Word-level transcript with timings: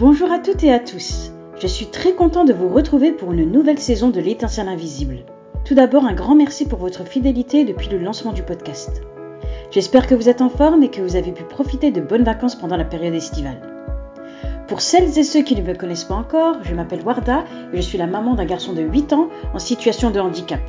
Bonjour 0.00 0.32
à 0.32 0.38
toutes 0.38 0.64
et 0.64 0.72
à 0.72 0.78
tous. 0.78 1.30
Je 1.58 1.66
suis 1.66 1.84
très 1.84 2.14
content 2.14 2.46
de 2.46 2.54
vous 2.54 2.70
retrouver 2.70 3.12
pour 3.12 3.32
une 3.32 3.52
nouvelle 3.52 3.78
saison 3.78 4.08
de 4.08 4.18
l'étincelle 4.18 4.68
invisible. 4.68 5.26
Tout 5.66 5.74
d'abord, 5.74 6.06
un 6.06 6.14
grand 6.14 6.34
merci 6.34 6.66
pour 6.66 6.78
votre 6.78 7.04
fidélité 7.04 7.66
depuis 7.66 7.90
le 7.90 7.98
lancement 7.98 8.32
du 8.32 8.42
podcast. 8.42 9.02
J'espère 9.70 10.06
que 10.06 10.14
vous 10.14 10.30
êtes 10.30 10.40
en 10.40 10.48
forme 10.48 10.82
et 10.82 10.88
que 10.88 11.02
vous 11.02 11.16
avez 11.16 11.32
pu 11.32 11.44
profiter 11.44 11.90
de 11.90 12.00
bonnes 12.00 12.24
vacances 12.24 12.54
pendant 12.54 12.78
la 12.78 12.86
période 12.86 13.12
estivale. 13.12 13.60
Pour 14.68 14.80
celles 14.80 15.18
et 15.18 15.22
ceux 15.22 15.42
qui 15.42 15.54
ne 15.54 15.60
me 15.60 15.74
connaissent 15.74 16.04
pas 16.04 16.14
encore, 16.14 16.56
je 16.62 16.74
m'appelle 16.74 17.04
Warda 17.04 17.44
et 17.74 17.76
je 17.76 17.82
suis 17.82 17.98
la 17.98 18.06
maman 18.06 18.32
d'un 18.32 18.46
garçon 18.46 18.72
de 18.72 18.80
8 18.80 19.12
ans 19.12 19.28
en 19.52 19.58
situation 19.58 20.10
de 20.10 20.18
handicap. 20.18 20.60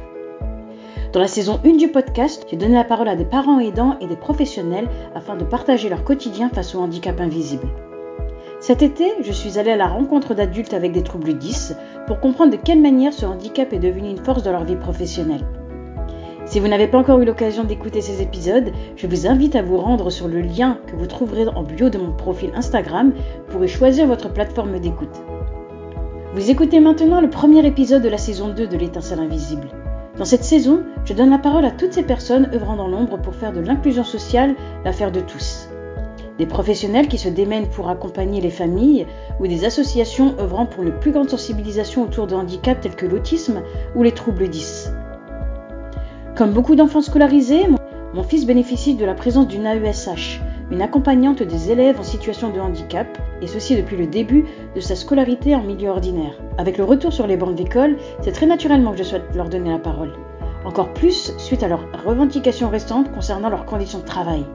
Dans 1.14 1.22
la 1.22 1.30
saison 1.30 1.62
1 1.64 1.78
du 1.78 1.88
podcast, 1.88 2.46
j'ai 2.52 2.58
donné 2.58 2.74
la 2.74 2.84
parole 2.84 3.08
à 3.08 3.16
des 3.16 3.24
parents 3.24 3.62
aidants 3.62 3.96
et 4.02 4.08
des 4.08 4.18
professionnels 4.18 4.90
afin 5.16 5.38
de 5.38 5.46
partager 5.46 5.88
leur 5.88 6.04
quotidien 6.04 6.50
face 6.50 6.76
au 6.76 6.80
handicap 6.80 7.22
invisible. 7.22 7.70
Cet 8.62 8.84
été, 8.84 9.06
je 9.24 9.32
suis 9.32 9.58
allée 9.58 9.72
à 9.72 9.76
la 9.76 9.88
rencontre 9.88 10.36
d'adultes 10.36 10.76
avec 10.76 10.92
des 10.92 11.02
troubles 11.02 11.34
10 11.34 11.76
pour 12.06 12.20
comprendre 12.20 12.52
de 12.52 12.58
quelle 12.64 12.80
manière 12.80 13.12
ce 13.12 13.26
handicap 13.26 13.74
est 13.74 13.80
devenu 13.80 14.12
une 14.12 14.24
force 14.24 14.44
dans 14.44 14.52
leur 14.52 14.66
vie 14.66 14.76
professionnelle. 14.76 15.42
Si 16.46 16.60
vous 16.60 16.68
n'avez 16.68 16.88
pas 16.88 17.00
encore 17.00 17.20
eu 17.20 17.26
l'occasion 17.26 17.64
d'écouter 17.64 18.02
ces 18.02 18.22
épisodes, 18.22 18.72
je 18.98 19.08
vous 19.08 19.26
invite 19.26 19.56
à 19.56 19.64
vous 19.64 19.78
rendre 19.78 20.12
sur 20.12 20.28
le 20.28 20.42
lien 20.42 20.78
que 20.86 20.96
vous 20.96 21.08
trouverez 21.08 21.48
en 21.48 21.64
bio 21.64 21.90
de 21.90 21.98
mon 21.98 22.12
profil 22.12 22.52
Instagram 22.54 23.14
pour 23.50 23.66
y 23.66 23.68
choisir 23.68 24.06
votre 24.06 24.32
plateforme 24.32 24.80
d'écoute. 24.80 25.24
Vous 26.36 26.52
écoutez 26.52 26.80
maintenant 26.80 27.20
le 27.20 27.32
premier 27.32 27.66
épisode 27.66 28.04
de 28.04 28.10
la 28.10 28.20
saison 28.20 28.50
2 28.50 28.68
de 28.68 28.78
l'étincelle 28.78 29.22
invisible. 29.22 29.70
Dans 30.20 30.26
cette 30.26 30.44
saison, 30.44 30.84
je 31.04 31.14
donne 31.14 31.32
la 31.32 31.40
parole 31.40 31.66
à 31.66 31.72
toutes 31.72 31.94
ces 31.94 32.04
personnes 32.04 32.48
œuvrant 32.54 32.76
dans 32.76 32.88
l'ombre 32.88 33.18
pour 33.18 33.34
faire 33.34 33.54
de 33.54 33.60
l'inclusion 33.60 34.04
sociale 34.04 34.54
l'affaire 34.86 35.12
de 35.12 35.22
tous 35.22 35.71
des 36.38 36.46
professionnels 36.46 37.08
qui 37.08 37.18
se 37.18 37.30
démènent 37.30 37.68
pour 37.68 37.90
accompagner 37.90 38.42
les 38.42 38.50
familles 38.50 39.06
ou 39.40 39.48
des 39.48 39.66
associations 39.66 40.36
œuvrant 40.40 40.66
pour 40.66 40.84
une 40.84 40.92
plus 41.00 41.12
grande 41.12 41.30
sensibilisation 41.30 42.04
autour 42.04 42.28
de 42.28 42.36
handicaps 42.36 42.82
tels 42.82 42.96
que 42.96 43.06
l'autisme 43.06 43.62
ou 43.96 44.04
les 44.04 44.12
troubles 44.12 44.48
10. 44.48 44.92
Comme 46.36 46.54
beaucoup 46.54 46.76
d'enfants 46.76 47.02
scolarisés, 47.02 47.68
mon 48.14 48.24
fils 48.24 48.46
bénéficie 48.46 48.96
de 48.96 49.06
la 49.06 49.14
présence 49.14 49.48
d'une 49.48 49.66
AESH, 49.66 50.42
une 50.72 50.82
accompagnante 50.82 51.44
des 51.44 51.72
élèves 51.72 52.00
en 52.00 52.04
situation 52.04 52.50
de 52.50 52.60
handicap, 52.60 53.08
et 53.42 53.48
ceci 53.48 53.76
depuis 53.76 53.98
le 53.98 54.08
début 54.08 54.46
de 54.76 54.80
sa 54.80 54.96
scolarité 54.96 55.56
en 55.56 55.64
milieu 55.64 55.90
ordinaire. 55.90 56.40
Avec 56.58 56.78
le 56.78 56.84
retour 56.84 57.12
sur 57.12 57.28
les 57.28 57.38
bancs 57.38 57.56
d'école, 57.56 57.98
c'est 58.22 58.32
très 58.32 58.46
naturellement 58.46 58.92
que 58.92 58.98
je 58.98 59.04
souhaite 59.04 59.36
leur 59.36 59.50
donner 59.50 59.72
la 59.72 59.80
parole. 59.80 60.14
Encore 60.64 60.94
plus 60.94 61.34
suite 61.38 61.64
à 61.64 61.68
leurs 61.68 61.88
revendications 62.06 62.70
restantes 62.70 63.12
concernant 63.12 63.50
leurs 63.50 63.66
conditions 63.66 64.00
de 64.00 64.06
travail. 64.06 64.46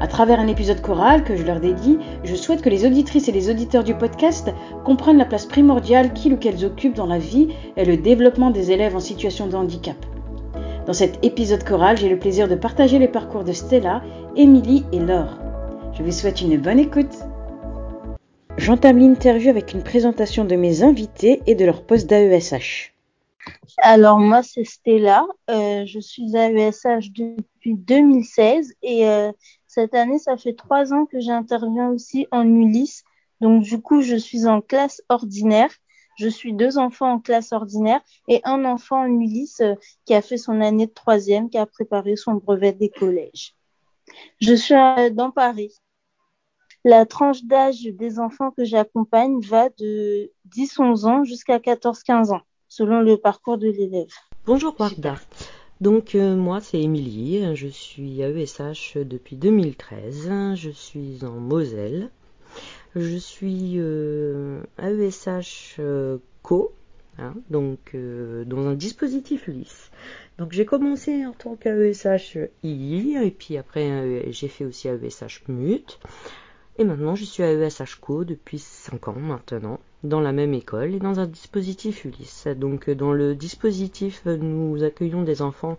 À 0.00 0.06
travers 0.06 0.38
un 0.38 0.46
épisode 0.46 0.80
choral 0.80 1.24
que 1.24 1.34
je 1.34 1.42
leur 1.42 1.58
dédie, 1.58 1.98
je 2.22 2.36
souhaite 2.36 2.62
que 2.62 2.68
les 2.68 2.86
auditrices 2.86 3.28
et 3.28 3.32
les 3.32 3.50
auditeurs 3.50 3.82
du 3.82 3.94
podcast 3.94 4.52
comprennent 4.84 5.18
la 5.18 5.24
place 5.24 5.46
primordiale 5.46 6.12
qu'ils 6.12 6.34
ou 6.34 6.36
qu'elles 6.36 6.64
occupent 6.64 6.94
dans 6.94 7.06
la 7.06 7.18
vie 7.18 7.48
et 7.76 7.84
le 7.84 7.96
développement 7.96 8.50
des 8.50 8.70
élèves 8.70 8.94
en 8.94 9.00
situation 9.00 9.48
de 9.48 9.56
handicap. 9.56 9.96
Dans 10.86 10.92
cet 10.92 11.24
épisode 11.24 11.64
choral, 11.64 11.96
j'ai 11.96 12.08
le 12.08 12.18
plaisir 12.18 12.46
de 12.46 12.54
partager 12.54 13.00
les 13.00 13.08
parcours 13.08 13.42
de 13.42 13.52
Stella, 13.52 14.02
Émilie 14.36 14.84
et 14.92 15.00
Laure. 15.00 15.36
Je 15.94 16.04
vous 16.04 16.12
souhaite 16.12 16.40
une 16.40 16.58
bonne 16.58 16.78
écoute. 16.78 17.14
J'entame 18.56 18.98
l'interview 18.98 19.50
avec 19.50 19.72
une 19.72 19.82
présentation 19.82 20.44
de 20.44 20.54
mes 20.54 20.84
invités 20.84 21.42
et 21.46 21.56
de 21.56 21.64
leur 21.64 21.82
poste 21.82 22.08
d'AESH. 22.08 22.94
Alors 23.82 24.18
moi 24.18 24.42
c'est 24.42 24.64
Stella, 24.64 25.26
euh, 25.50 25.84
je 25.86 26.00
suis 26.00 26.36
AESH 26.36 27.12
depuis 27.12 27.74
2016 27.74 28.74
et 28.82 29.08
euh, 29.08 29.30
cette 29.78 29.94
année, 29.94 30.18
ça 30.18 30.36
fait 30.36 30.54
trois 30.54 30.92
ans 30.92 31.06
que 31.06 31.20
j'interviens 31.20 31.90
aussi 31.90 32.26
en 32.32 32.42
Ulysse. 32.42 33.04
Donc, 33.40 33.62
du 33.62 33.80
coup, 33.80 34.00
je 34.00 34.16
suis 34.16 34.48
en 34.48 34.60
classe 34.60 35.00
ordinaire. 35.08 35.70
Je 36.18 36.26
suis 36.26 36.52
deux 36.52 36.78
enfants 36.78 37.12
en 37.12 37.20
classe 37.20 37.52
ordinaire 37.52 38.00
et 38.26 38.40
un 38.42 38.64
enfant 38.64 39.02
en 39.02 39.06
Ulysse 39.06 39.60
euh, 39.60 39.76
qui 40.04 40.14
a 40.14 40.20
fait 40.20 40.36
son 40.36 40.60
année 40.60 40.88
de 40.88 40.92
troisième, 40.92 41.48
qui 41.48 41.58
a 41.58 41.66
préparé 41.66 42.16
son 42.16 42.34
brevet 42.34 42.72
des 42.72 42.88
collèges. 42.88 43.54
Je 44.40 44.52
suis 44.54 44.74
euh, 44.74 45.10
dans 45.10 45.30
Paris. 45.30 45.72
La 46.84 47.06
tranche 47.06 47.44
d'âge 47.44 47.84
des 47.84 48.18
enfants 48.18 48.50
que 48.50 48.64
j'accompagne 48.64 49.40
va 49.42 49.68
de 49.68 50.32
10-11 50.56 51.06
ans 51.06 51.22
jusqu'à 51.22 51.58
14-15 51.58 52.34
ans, 52.34 52.42
selon 52.66 52.98
le 52.98 53.16
parcours 53.16 53.58
de 53.58 53.68
l'élève. 53.68 54.10
Bonjour 54.44 54.74
Warda. 54.76 55.14
Donc 55.80 56.16
euh, 56.16 56.34
moi 56.34 56.60
c'est 56.60 56.80
Émilie, 56.80 57.54
je 57.54 57.68
suis 57.68 58.20
AESH 58.20 58.96
depuis 58.96 59.36
2013, 59.36 60.54
je 60.56 60.70
suis 60.70 61.24
en 61.24 61.38
Moselle, 61.38 62.10
je 62.96 63.16
suis 63.16 63.74
euh, 63.76 64.60
AESH 64.78 65.76
euh, 65.78 66.18
co, 66.42 66.72
hein, 67.18 67.34
donc 67.50 67.94
dans 67.94 68.66
un 68.66 68.74
dispositif 68.74 69.46
Ulysse. 69.46 69.92
Donc 70.38 70.50
j'ai 70.50 70.64
commencé 70.64 71.24
en 71.24 71.32
tant 71.32 71.54
qu'AESH 71.54 72.38
I 72.64 73.16
et 73.22 73.30
puis 73.30 73.56
après 73.56 74.32
j'ai 74.32 74.48
fait 74.48 74.64
aussi 74.64 74.88
AESH 74.88 75.44
MUT. 75.46 75.84
Et 76.80 76.84
maintenant, 76.84 77.16
je 77.16 77.24
suis 77.24 77.42
à 77.42 77.52
ESHCO 77.52 78.22
depuis 78.22 78.60
5 78.60 79.08
ans 79.08 79.18
maintenant, 79.18 79.80
dans 80.04 80.20
la 80.20 80.32
même 80.32 80.54
école 80.54 80.94
et 80.94 80.98
dans 80.98 81.20
un 81.20 81.26
dispositif 81.26 82.04
Ulysse. 82.04 82.46
Donc, 82.56 82.88
dans 82.90 83.12
le 83.12 83.34
dispositif, 83.34 84.24
nous 84.26 84.82
accueillons 84.82 85.22
des 85.22 85.42
enfants 85.42 85.76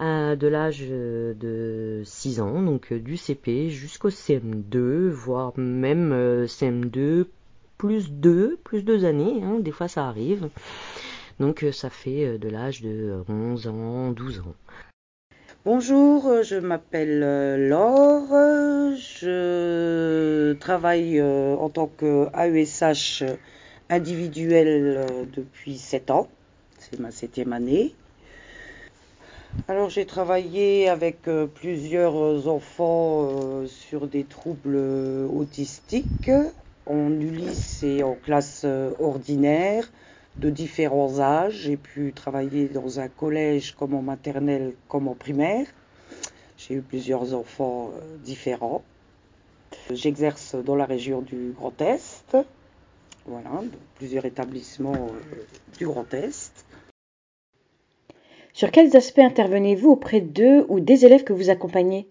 de 0.00 0.46
l'âge 0.46 0.80
de 0.88 2.02
6 2.04 2.40
ans, 2.40 2.62
donc 2.62 2.92
du 2.92 3.16
CP 3.16 3.70
jusqu'au 3.70 4.08
CM2, 4.08 5.08
voire 5.08 5.52
même 5.58 6.12
euh, 6.12 6.46
CM2 6.46 7.26
plus 7.76 8.10
2, 8.10 8.58
plus 8.64 8.82
2 8.82 9.04
années, 9.04 9.42
hein, 9.42 9.58
des 9.60 9.72
fois 9.72 9.88
ça 9.88 10.06
arrive. 10.06 10.48
Donc, 11.38 11.64
ça 11.72 11.88
fait 11.88 12.26
euh, 12.26 12.38
de 12.38 12.48
l'âge 12.48 12.82
de 12.82 13.22
11 13.28 13.66
ans, 13.68 14.12
12 14.12 14.40
ans. 14.40 14.54
Bonjour, 15.66 16.26
euh, 16.26 16.42
je 16.42 16.56
m'appelle 16.56 17.20
euh, 17.22 17.68
Laure, 17.68 18.96
je 18.96 20.54
travaille 20.54 21.20
euh, 21.20 21.54
en 21.54 21.68
tant 21.68 21.86
qu'AESH 21.86 23.24
individuel 23.90 25.04
depuis 25.36 25.76
7 25.76 26.12
ans, 26.12 26.28
c'est 26.78 26.98
ma 26.98 27.10
septième 27.10 27.52
année. 27.52 27.94
Alors 29.68 29.90
j'ai 29.90 30.06
travaillé 30.06 30.88
avec 30.88 31.28
plusieurs 31.54 32.48
enfants 32.48 33.28
sur 33.66 34.06
des 34.06 34.24
troubles 34.24 34.78
autistiques 35.30 36.30
en 36.86 37.10
Ulysse 37.20 37.82
et 37.82 38.02
en 38.02 38.14
classe 38.14 38.64
ordinaire 38.98 39.90
de 40.40 40.50
différents 40.50 41.20
âges. 41.20 41.54
J'ai 41.64 41.76
pu 41.76 42.12
travailler 42.12 42.68
dans 42.68 42.98
un 42.98 43.08
collège 43.08 43.74
comme 43.76 43.94
en 43.94 44.02
maternelle 44.02 44.74
comme 44.88 45.06
en 45.06 45.14
primaire. 45.14 45.66
J'ai 46.56 46.74
eu 46.74 46.82
plusieurs 46.82 47.34
enfants 47.34 47.90
euh, 47.94 48.16
différents. 48.18 48.82
J'exerce 49.90 50.56
dans 50.56 50.76
la 50.76 50.84
région 50.84 51.20
du 51.20 51.52
Grand 51.56 51.80
Est. 51.80 52.36
Voilà, 53.26 53.50
plusieurs 53.96 54.24
établissements 54.24 54.92
euh, 54.94 55.44
du 55.78 55.86
Grand 55.86 56.12
Est. 56.14 56.64
Sur 58.52 58.70
quels 58.70 58.96
aspects 58.96 59.20
intervenez-vous 59.20 59.90
auprès 59.90 60.20
d'eux 60.20 60.66
ou 60.68 60.80
des 60.80 61.04
élèves 61.04 61.24
que 61.24 61.32
vous 61.32 61.50
accompagnez? 61.50 62.08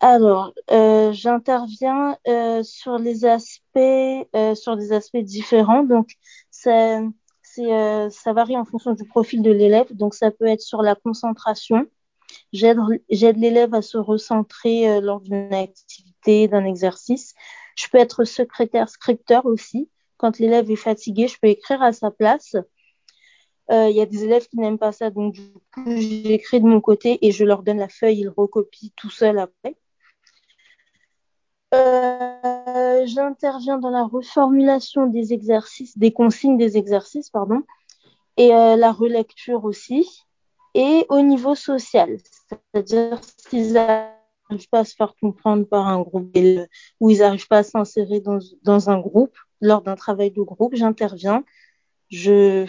Alors, 0.00 0.52
euh, 0.70 1.10
j'interviens 1.12 2.18
sur 2.62 2.98
les 2.98 3.24
aspects, 3.24 4.28
sur 4.54 4.76
des 4.76 4.92
aspects 4.92 5.16
différents. 5.16 5.84
Donc, 5.84 6.10
ça, 6.66 7.00
euh, 7.58 8.10
ça 8.10 8.32
varie 8.32 8.56
en 8.56 8.64
fonction 8.64 8.92
du 8.92 9.04
profil 9.04 9.42
de 9.42 9.50
l'élève. 9.50 9.92
Donc, 9.94 10.14
ça 10.14 10.30
peut 10.30 10.46
être 10.46 10.60
sur 10.60 10.82
la 10.82 10.94
concentration. 10.94 11.86
J'aide 12.52 13.36
l'élève 13.36 13.74
à 13.74 13.82
se 13.82 13.98
recentrer 13.98 14.90
euh, 14.90 15.00
lors 15.00 15.20
d'une 15.20 15.54
activité, 15.54 16.48
d'un 16.48 16.64
exercice. 16.64 17.34
Je 17.76 17.86
peux 17.88 17.98
être 17.98 18.24
secrétaire, 18.24 18.88
scripteur 18.88 19.46
aussi. 19.46 19.88
Quand 20.16 20.38
l'élève 20.38 20.70
est 20.70 20.76
fatigué, 20.76 21.28
je 21.28 21.38
peux 21.40 21.48
écrire 21.48 21.82
à 21.82 21.92
sa 21.92 22.10
place. 22.10 22.56
Euh, 23.70 23.88
il 23.90 23.96
y 23.96 24.00
a 24.00 24.06
des 24.06 24.24
élèves 24.24 24.46
qui 24.48 24.58
n'aiment 24.58 24.78
pas 24.78 24.92
ça, 24.92 25.10
donc 25.10 25.34
du 25.34 25.52
coup, 25.74 25.84
j'écris 25.86 26.60
de 26.60 26.66
mon 26.66 26.80
côté 26.80 27.18
et 27.26 27.32
je 27.32 27.44
leur 27.44 27.64
donne 27.64 27.78
la 27.78 27.88
feuille, 27.88 28.20
ils 28.20 28.28
recopient 28.28 28.92
tout 28.94 29.10
seul 29.10 29.38
après. 29.40 29.76
Euh, 31.74 32.55
j'interviens 33.06 33.78
dans 33.78 33.90
la 33.90 34.04
reformulation 34.04 35.06
des 35.06 35.32
exercices, 35.32 35.96
des 35.98 36.12
consignes 36.12 36.56
des 36.56 36.76
exercices, 36.76 37.30
pardon, 37.30 37.62
et 38.36 38.54
euh, 38.54 38.76
la 38.76 38.92
relecture 38.92 39.64
aussi. 39.64 40.08
Et 40.74 41.06
au 41.08 41.20
niveau 41.20 41.54
social, 41.54 42.18
c'est-à-dire 42.22 43.20
s'ils 43.48 43.72
n'arrivent 43.72 44.68
pas 44.70 44.80
à 44.80 44.84
se 44.84 44.94
faire 44.94 45.14
comprendre 45.20 45.66
par 45.66 45.88
un 45.88 46.02
groupe 46.02 46.36
ou 47.00 47.10
ils 47.10 47.18
n'arrivent 47.18 47.48
pas 47.48 47.58
à 47.58 47.62
s'insérer 47.62 48.20
dans, 48.20 48.90
un 48.90 48.98
groupe, 48.98 49.34
lors 49.62 49.80
d'un 49.80 49.96
travail 49.96 50.30
de 50.30 50.42
groupe, 50.42 50.74
j'interviens, 50.74 51.44
je 52.10 52.66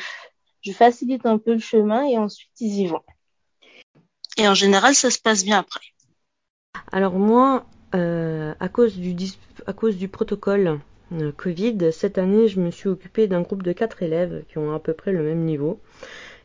facilite 0.73 1.25
un 1.25 1.37
peu 1.37 1.53
le 1.53 1.59
chemin 1.59 2.03
et 2.03 2.17
ensuite 2.17 2.51
ils 2.59 2.79
y 2.79 2.87
vont. 2.87 3.03
Et 4.37 4.47
en 4.47 4.53
général, 4.53 4.95
ça 4.95 5.09
se 5.09 5.19
passe 5.19 5.43
bien 5.43 5.59
après. 5.59 5.81
Alors 6.91 7.13
moi, 7.13 7.65
euh, 7.95 8.53
à, 8.59 8.69
cause 8.69 8.97
du 8.97 10.07
protocole 10.07 10.79
Covid, 11.37 11.91
cette 11.91 12.17
année, 12.17 12.47
je 12.47 12.59
me 12.59 12.69
suis 12.71 12.89
occupée 12.89 13.27
d'un 13.27 13.41
groupe 13.41 13.63
de 13.63 13.71
quatre 13.71 14.03
élèves 14.03 14.43
qui 14.49 14.57
ont 14.57 14.73
à 14.73 14.79
peu 14.79 14.93
près 14.93 15.11
le 15.13 15.23
même 15.23 15.45
niveau 15.45 15.79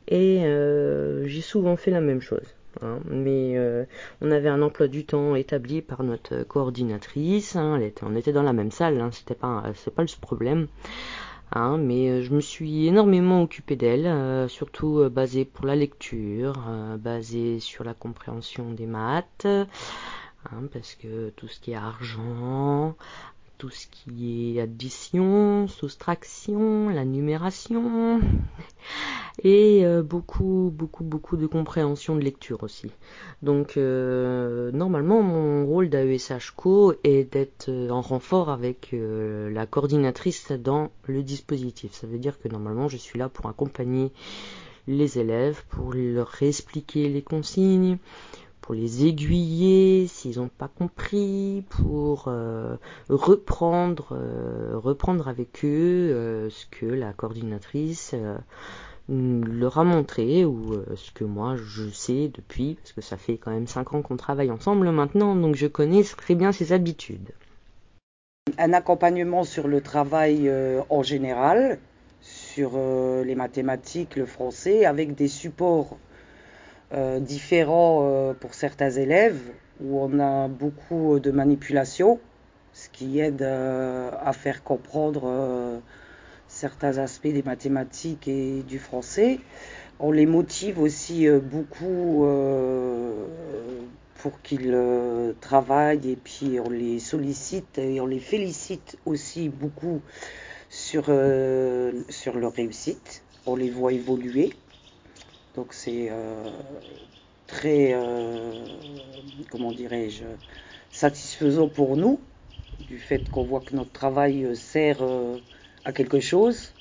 et 0.09 0.43
j'ai 1.25 1.41
souvent 1.41 1.77
fait 1.77 1.91
la 1.91 2.01
même 2.01 2.21
chose. 2.21 2.55
Hein. 2.81 3.01
mais 3.05 3.59
on 4.21 4.31
avait 4.31 4.49
un 4.49 4.63
emploi 4.63 4.89
du 4.89 5.05
temps 5.05 5.35
établi 5.35 5.83
par 5.83 6.05
notre 6.05 6.45
coordinatrice. 6.45 7.57
Hein, 7.57 7.81
on 8.03 8.17
était 8.17 8.33
dans 8.33 8.43
la 8.43 8.53
même 8.53 8.71
salle, 8.71 9.01
hein, 9.01 9.11
c'était 9.13 9.35
pas, 9.35 9.65
le 9.67 10.21
problème. 10.21 10.69
Hein, 11.55 11.77
mais 11.77 12.09
euh, 12.09 12.23
je 12.23 12.33
me 12.33 12.41
suis 12.41 12.87
énormément 12.87 13.43
occupée 13.43 13.77
d'elle, 13.77 14.07
euh, 14.07 14.49
surtout 14.49 15.01
euh, 15.01 15.11
basée 15.11 15.45
pour 15.45 15.67
la 15.67 15.77
lecture, 15.77 16.55
basée 16.99 17.61
sur 17.61 17.85
la 17.85 17.93
compréhension 17.93 18.71
des 18.71 18.87
maths, 18.87 19.47
hein, 20.51 20.69
parce 20.73 20.95
que 20.95 21.31
tout 21.31 21.49
ce 21.49 21.61
qui 21.61 21.73
est 21.73 21.77
argent, 21.77 22.97
tout 23.63 23.71
ce 23.71 23.87
qui 23.87 24.57
est 24.57 24.61
addition, 24.61 25.69
soustraction, 25.69 26.89
la 26.89 27.05
numération 27.05 28.21
et 29.45 29.87
euh, 29.87 30.03
beaucoup 30.03 30.73
beaucoup 30.75 31.05
beaucoup 31.05 31.37
de 31.37 31.47
compréhension 31.47 32.17
de 32.17 32.23
lecture 32.23 32.65
aussi. 32.65 32.91
Donc 33.43 33.77
euh, 33.77 34.73
normalement 34.73 35.23
mon 35.23 35.65
rôle 35.65 35.89
d'AESH 35.89 36.51
Co 36.57 36.95
est 37.05 37.33
d'être 37.33 37.69
euh, 37.69 37.91
en 37.91 38.01
renfort 38.01 38.51
avec 38.51 38.93
la 38.93 39.67
coordinatrice 39.67 40.51
dans 40.51 40.91
le 41.07 41.23
dispositif. 41.23 41.93
Ça 41.93 42.09
veut 42.09 42.19
dire 42.19 42.41
que 42.41 42.49
normalement 42.49 42.89
je 42.89 42.97
suis 42.97 43.17
là 43.17 43.29
pour 43.29 43.47
accompagner 43.47 44.11
les 44.89 45.21
élèves, 45.21 45.63
pour 45.69 45.93
leur 45.93 46.27
réexpliquer 46.27 47.09
les 47.09 47.23
consignes, 47.23 47.99
pour 48.73 48.81
les 48.81 49.05
aiguiller 49.05 50.07
s'ils 50.07 50.39
n'ont 50.39 50.49
pas 50.49 50.69
compris, 50.69 51.63
pour 51.69 52.25
euh, 52.29 52.77
reprendre, 53.11 54.17
euh, 54.17 54.79
reprendre 54.79 55.29
avec 55.29 55.63
eux 55.63 55.69
euh, 55.69 56.49
ce 56.49 56.65
que 56.71 56.87
la 56.87 57.13
coordinatrice 57.13 58.15
leur 59.11 59.77
a 59.79 59.85
montré 59.85 60.47
ou 60.47 60.75
ce 60.97 61.11
que 61.11 61.25
moi 61.25 61.57
je 61.57 61.91
sais 61.91 62.31
depuis, 62.33 62.77
parce 62.77 62.93
que 62.93 63.03
ça 63.03 63.19
fait 63.19 63.37
quand 63.37 63.51
même 63.51 63.67
5 63.67 63.93
ans 63.93 64.01
qu'on 64.01 64.17
travaille 64.17 64.51
ensemble 64.51 64.91
maintenant, 64.91 65.37
donc 65.37 65.55
je 65.55 65.67
connais 65.67 66.03
très 66.03 66.35
bien 66.35 66.51
ses 66.51 66.73
habitudes. 66.73 67.33
Un 68.57 68.73
accompagnement 68.73 69.45
sur 69.45 69.69
le 69.69 69.83
travail 69.83 70.51
en 70.89 71.03
général, 71.03 71.79
sur 72.23 72.79
les 73.23 73.35
mathématiques, 73.35 74.17
le 74.17 74.25
français, 74.25 74.87
avec 74.87 75.15
des 75.15 75.29
supports 75.29 75.99
euh, 76.95 77.21
différents 77.21 78.01
euh, 78.03 78.35
pour 78.35 78.53
certains 78.53 78.91
élèves, 78.91 79.41
où 79.81 79.99
on 79.99 80.21
a 80.21 80.47
beaucoup 80.49 81.19
de 81.21 81.31
manipulation, 81.31 82.21
ce 82.75 82.91
qui 82.91 83.19
aide 83.19 83.41
euh, 83.41 84.11
à 84.23 84.35
faire 84.35 84.63
comprendre 84.63 85.81
certains 86.49 86.99
aspects 86.99 87.29
des 87.29 87.43
mathématiques 87.43 88.29
et 88.29 88.63
du 88.63 88.79
français. 88.79 89.41
On 90.01 90.13
les 90.13 90.27
motive 90.27 90.81
aussi 90.81 91.29
beaucoup 91.29 92.27
pour 94.17 94.43
qu'ils 94.43 94.77
travaillent 95.41 96.11
et 96.11 96.17
puis 96.17 96.59
on 96.61 96.69
les 96.69 96.99
sollicite 96.99 97.79
et 97.79 98.01
on 98.01 98.07
les 98.07 98.21
félicite 98.21 98.99
aussi 99.07 99.49
beaucoup 99.49 100.03
sur, 100.69 101.05
sur 102.09 102.37
leur 102.37 102.53
réussite. 102.53 103.23
On 103.47 103.57
les 103.57 103.71
voit 103.71 103.93
évoluer. 103.93 104.53
Donc 105.55 105.75
c'est 105.75 106.09
euh, 106.11 106.51
très, 107.47 107.93
euh, 107.93 108.65
comment 109.51 109.73
dirais-je, 109.73 110.25
satisfaisant 110.91 111.69
pour 111.69 111.97
nous, 111.97 112.19
du 112.89 112.99
fait 112.99 113.29
qu'on 113.31 113.45
voit 113.45 113.61
que 113.61 113.77
notre 113.77 113.93
travail 113.93 114.45
euh, 114.45 114.55
sert 114.55 115.03
à 115.85 115.93
quelque 115.93 116.21
chose, 116.21 116.73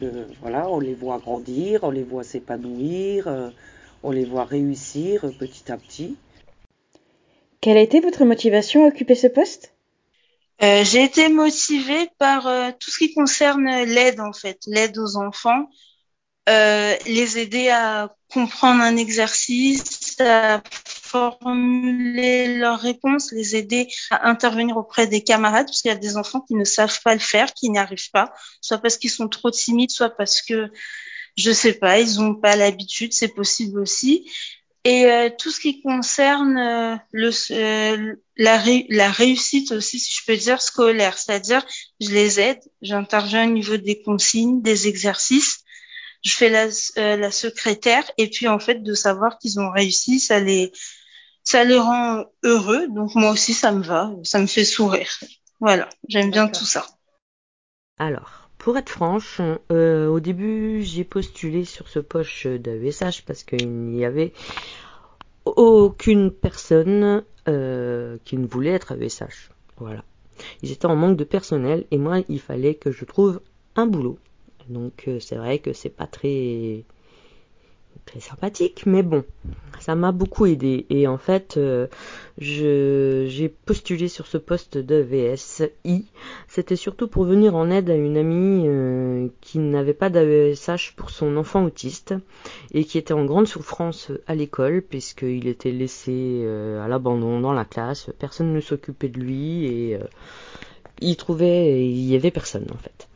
que 0.00 0.26
voilà, 0.40 0.68
on 0.68 0.80
les 0.80 0.94
voit 0.94 1.18
grandir, 1.18 1.84
on 1.84 1.90
les 1.90 2.02
voit 2.02 2.24
s'épanouir, 2.24 3.52
on 4.02 4.10
les 4.10 4.24
voit 4.24 4.44
réussir 4.44 5.22
petit 5.38 5.70
à 5.70 5.76
petit. 5.76 6.16
Quelle 7.60 7.76
a 7.76 7.80
été 7.80 8.00
votre 8.00 8.24
motivation 8.24 8.84
à 8.84 8.88
occuper 8.88 9.14
ce 9.14 9.26
poste? 9.26 9.72
J'ai 10.60 11.04
été 11.04 11.28
motivée 11.28 12.10
par 12.18 12.42
tout 12.78 12.90
ce 12.90 12.98
qui 12.98 13.14
concerne 13.14 13.66
l'aide 13.84 14.20
en 14.20 14.32
fait, 14.32 14.58
l'aide 14.66 14.98
aux 14.98 15.16
enfants. 15.16 15.68
Euh, 16.48 16.94
les 17.06 17.38
aider 17.38 17.70
à 17.70 18.14
comprendre 18.32 18.80
un 18.80 18.96
exercice, 18.96 20.14
à 20.20 20.62
formuler 20.84 22.56
leurs 22.56 22.78
réponses, 22.78 23.32
les 23.32 23.56
aider 23.56 23.88
à 24.10 24.28
intervenir 24.28 24.76
auprès 24.76 25.08
des 25.08 25.24
camarades, 25.24 25.66
parce 25.66 25.82
qu'il 25.82 25.88
y 25.88 25.94
a 25.94 25.98
des 25.98 26.16
enfants 26.16 26.40
qui 26.40 26.54
ne 26.54 26.64
savent 26.64 27.00
pas 27.02 27.14
le 27.14 27.20
faire, 27.20 27.52
qui 27.52 27.68
n'y 27.68 27.78
arrivent 27.78 28.10
pas, 28.12 28.32
soit 28.60 28.78
parce 28.78 28.96
qu'ils 28.96 29.10
sont 29.10 29.28
trop 29.28 29.50
timides, 29.50 29.90
soit 29.90 30.10
parce 30.10 30.40
que, 30.40 30.70
je 31.36 31.50
sais 31.50 31.74
pas, 31.74 31.98
ils 31.98 32.20
n'ont 32.20 32.36
pas 32.36 32.54
l'habitude, 32.54 33.12
c'est 33.12 33.34
possible 33.34 33.80
aussi. 33.80 34.30
Et 34.84 35.06
euh, 35.06 35.30
tout 35.36 35.50
ce 35.50 35.58
qui 35.58 35.82
concerne 35.82 36.56
euh, 36.58 36.96
le, 37.10 37.30
euh, 37.50 38.14
la, 38.36 38.62
la, 38.88 39.10
réussite 39.10 39.72
aussi, 39.72 39.98
si 39.98 40.14
je 40.14 40.24
peux 40.24 40.36
dire, 40.36 40.62
scolaire, 40.62 41.18
c'est-à-dire 41.18 41.66
je 42.00 42.10
les 42.10 42.38
aide, 42.38 42.60
j'interviens 42.82 43.48
au 43.48 43.52
niveau 43.52 43.78
des 43.78 44.00
consignes, 44.00 44.62
des 44.62 44.86
exercices, 44.86 45.64
je 46.26 46.36
fais 46.36 46.48
la, 46.48 46.66
euh, 46.98 47.16
la 47.16 47.30
secrétaire 47.30 48.02
et 48.18 48.28
puis 48.28 48.48
en 48.48 48.58
fait 48.58 48.82
de 48.82 48.94
savoir 48.94 49.38
qu'ils 49.38 49.60
ont 49.60 49.70
réussi, 49.70 50.18
ça 50.18 50.40
les 50.40 50.72
ça 51.44 51.62
les 51.62 51.78
rend 51.78 52.24
heureux. 52.42 52.88
Donc 52.88 53.14
moi 53.14 53.30
aussi 53.30 53.54
ça 53.54 53.70
me 53.70 53.82
va, 53.82 54.12
ça 54.24 54.40
me 54.40 54.48
fait 54.48 54.64
sourire. 54.64 55.20
Voilà, 55.60 55.88
j'aime 56.08 56.32
bien 56.32 56.48
tout 56.48 56.64
ça. 56.64 56.84
Alors, 57.98 58.50
pour 58.58 58.76
être 58.76 58.90
franche, 58.90 59.40
euh, 59.70 60.08
au 60.08 60.18
début 60.18 60.82
j'ai 60.82 61.04
postulé 61.04 61.64
sur 61.64 61.86
ce 61.86 62.00
poste 62.00 62.48
d'AESH 62.48 63.22
parce 63.24 63.44
qu'il 63.44 63.68
n'y 63.70 64.04
avait 64.04 64.32
aucune 65.44 66.32
personne 66.32 67.22
euh, 67.46 68.18
qui 68.24 68.36
ne 68.36 68.48
voulait 68.48 68.72
être 68.72 69.00
AESH. 69.00 69.50
Voilà. 69.76 70.02
Ils 70.62 70.72
étaient 70.72 70.86
en 70.86 70.96
manque 70.96 71.16
de 71.16 71.24
personnel 71.24 71.84
et 71.92 71.98
moi 71.98 72.18
il 72.28 72.40
fallait 72.40 72.74
que 72.74 72.90
je 72.90 73.04
trouve 73.04 73.40
un 73.76 73.86
boulot. 73.86 74.18
Donc 74.68 75.04
euh, 75.08 75.20
c'est 75.20 75.36
vrai 75.36 75.58
que 75.58 75.72
c'est 75.72 75.90
pas 75.90 76.06
très 76.06 76.84
très 78.04 78.20
sympathique, 78.20 78.84
mais 78.86 79.02
bon, 79.02 79.24
ça 79.80 79.96
m'a 79.96 80.12
beaucoup 80.12 80.46
aidé. 80.46 80.86
Et 80.90 81.08
en 81.08 81.18
fait, 81.18 81.56
euh, 81.56 81.88
j'ai 82.38 83.48
postulé 83.48 84.06
sur 84.06 84.28
ce 84.28 84.38
poste 84.38 84.78
de 84.78 84.96
VSI. 84.96 86.06
C'était 86.46 86.76
surtout 86.76 87.08
pour 87.08 87.24
venir 87.24 87.56
en 87.56 87.68
aide 87.68 87.90
à 87.90 87.96
une 87.96 88.16
amie 88.16 88.64
euh, 88.66 89.28
qui 89.40 89.58
n'avait 89.58 89.94
pas 89.94 90.08
d'AESH 90.08 90.92
pour 90.94 91.10
son 91.10 91.36
enfant 91.36 91.64
autiste 91.64 92.14
et 92.72 92.84
qui 92.84 92.98
était 92.98 93.14
en 93.14 93.24
grande 93.24 93.48
souffrance 93.48 94.12
à 94.28 94.36
l'école 94.36 94.82
puisqu'il 94.82 95.48
était 95.48 95.72
laissé 95.72 96.46
à 96.80 96.86
l'abandon 96.86 97.40
dans 97.40 97.54
la 97.54 97.64
classe. 97.64 98.10
Personne 98.20 98.52
ne 98.52 98.60
s'occupait 98.60 99.08
de 99.08 99.18
lui 99.18 99.64
et 99.64 99.98
il 101.00 101.16
trouvait, 101.16 101.84
il 101.84 102.06
y 102.06 102.14
avait 102.14 102.30
personne 102.30 102.66
en 102.72 102.78
fait. 102.78 103.08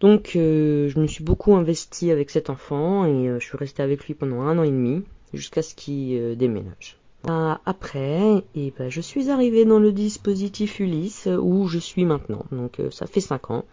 Donc 0.00 0.32
euh, 0.36 0.88
je 0.88 0.98
me 1.00 1.06
suis 1.06 1.24
beaucoup 1.24 1.54
investie 1.54 2.10
avec 2.10 2.30
cet 2.30 2.50
enfant 2.50 3.06
et 3.06 3.28
euh, 3.28 3.40
je 3.40 3.46
suis 3.46 3.56
restée 3.56 3.82
avec 3.82 4.04
lui 4.06 4.14
pendant 4.14 4.42
un 4.42 4.58
an 4.58 4.62
et 4.62 4.70
demi 4.70 5.02
jusqu'à 5.32 5.62
ce 5.62 5.74
qu'il 5.74 6.18
euh, 6.18 6.34
déménage. 6.34 6.98
après, 7.64 8.44
et 8.54 8.72
ben, 8.78 8.90
je 8.90 9.00
suis 9.00 9.30
arrivée 9.30 9.64
dans 9.64 9.78
le 9.78 9.92
dispositif 9.92 10.80
Ulysse 10.80 11.28
où 11.40 11.66
je 11.66 11.78
suis 11.78 12.04
maintenant. 12.04 12.44
Donc 12.52 12.80
ça 12.90 13.06
fait 13.06 13.20
cinq 13.20 13.50
ans 13.50 13.64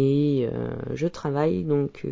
et 0.00 0.48
je 0.94 1.08
travaille 1.08 1.64
donc 1.64 2.06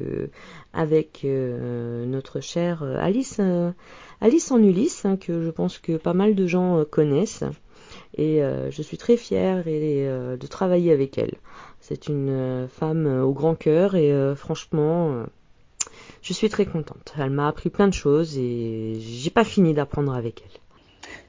avec 0.73 1.25
notre 1.25 2.41
chère 2.41 2.83
Alice, 2.83 3.41
Alice 4.21 4.51
en 4.51 4.59
Ulysse 4.59 5.05
hein, 5.05 5.17
que 5.17 5.43
je 5.43 5.51
pense 5.51 5.79
que 5.79 5.97
pas 5.97 6.13
mal 6.13 6.35
de 6.35 6.47
gens 6.49 6.85
connaissent 6.85 7.45
et 8.17 8.41
je 8.71 8.83
suis 8.83 8.99
très 8.99 9.17
fière 9.17 9.65
de 9.65 10.47
travailler 10.47 10.93
avec 10.93 11.17
elle. 11.17 11.35
C'est 11.89 12.09
une 12.09 12.31
euh, 12.31 12.67
femme 12.67 13.07
euh, 13.07 13.23
au 13.23 13.33
grand 13.33 13.55
cœur 13.55 13.95
et 13.95 14.11
euh, 14.11 14.35
franchement, 14.35 15.25
je 16.21 16.33
suis 16.33 16.49
très 16.49 16.67
contente. 16.67 17.15
Elle 17.17 17.31
m'a 17.31 17.47
appris 17.47 17.71
plein 17.71 17.87
de 17.87 17.95
choses 17.95 18.37
et 18.37 18.99
j'ai 18.99 19.31
pas 19.31 19.45
fini 19.45 19.73
d'apprendre 19.73 20.13
avec 20.13 20.43
elle. 20.45 20.61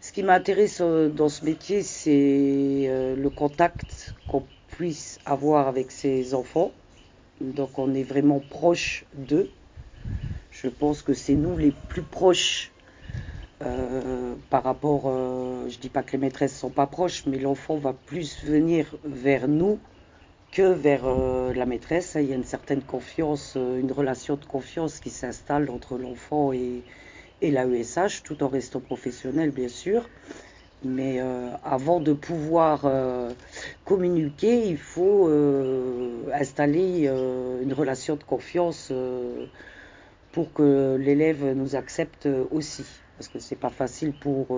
Ce 0.02 0.12
qui 0.12 0.24
m'intéresse 0.24 0.82
dans 0.82 1.30
ce 1.30 1.46
métier, 1.46 1.84
c'est 1.84 2.90
le 3.16 3.30
contact 3.30 4.16
qu'on 4.28 4.44
puisse 4.70 5.20
avoir 5.28 5.68
avec 5.68 5.92
ses 5.92 6.34
enfants. 6.34 6.72
Donc 7.40 7.78
on 7.78 7.94
est 7.94 8.02
vraiment 8.02 8.40
proche 8.40 9.06
d'eux. 9.14 9.52
Je 10.50 10.70
pense 10.70 11.04
que 11.04 11.14
c'est 11.14 11.36
nous 11.36 11.56
les 11.56 11.72
plus 11.88 12.02
proches 12.02 12.72
par 13.60 14.64
rapport, 14.64 15.04
je 15.70 15.78
dis 15.78 15.90
pas 15.90 16.02
que 16.02 16.14
les 16.14 16.18
maîtresses 16.18 16.58
sont 16.58 16.72
pas 16.72 16.88
proches, 16.88 17.28
mais 17.28 17.38
l'enfant 17.38 17.78
va 17.78 17.94
plus 17.94 18.44
venir 18.44 18.96
vers 19.06 19.48
nous 19.48 19.78
que 20.58 20.74
vers 20.74 21.02
euh, 21.06 21.54
la 21.54 21.68
maîtresse. 21.68 22.18
Il 22.20 22.26
y 22.26 22.34
a 22.34 22.36
une 22.36 22.44
certaine 22.44 22.82
confiance, 22.82 23.54
euh, 23.56 23.80
une 23.80 23.92
relation 23.92 24.38
de 24.38 24.46
confiance 24.46 25.00
qui 25.00 25.12
s'installe 25.12 25.70
entre 25.70 26.00
l'enfant 26.00 26.52
et, 26.52 26.82
et 27.44 27.52
l'AESH, 27.52 28.24
tout 28.24 28.42
en 28.42 28.48
restant 28.48 28.80
professionnel, 28.80 29.52
bien 29.52 29.68
sûr. 29.68 30.10
Mais 30.84 31.18
euh, 31.20 31.50
avant 31.64 32.00
de 32.00 32.14
pouvoir 32.14 32.90
communiquer, 33.86 34.68
il 34.68 34.78
faut 34.78 35.28
installer 36.34 37.08
une 37.08 37.74
relation 37.74 38.16
de 38.16 38.24
confiance 38.24 38.92
pour 40.32 40.54
que 40.54 40.98
l'élève 41.00 41.44
nous 41.56 41.76
accepte 41.76 42.28
aussi. 42.52 42.86
Parce 43.18 43.28
que 43.28 43.40
c'est 43.40 43.56
pas 43.56 43.72
facile 43.72 44.14
pour 44.14 44.56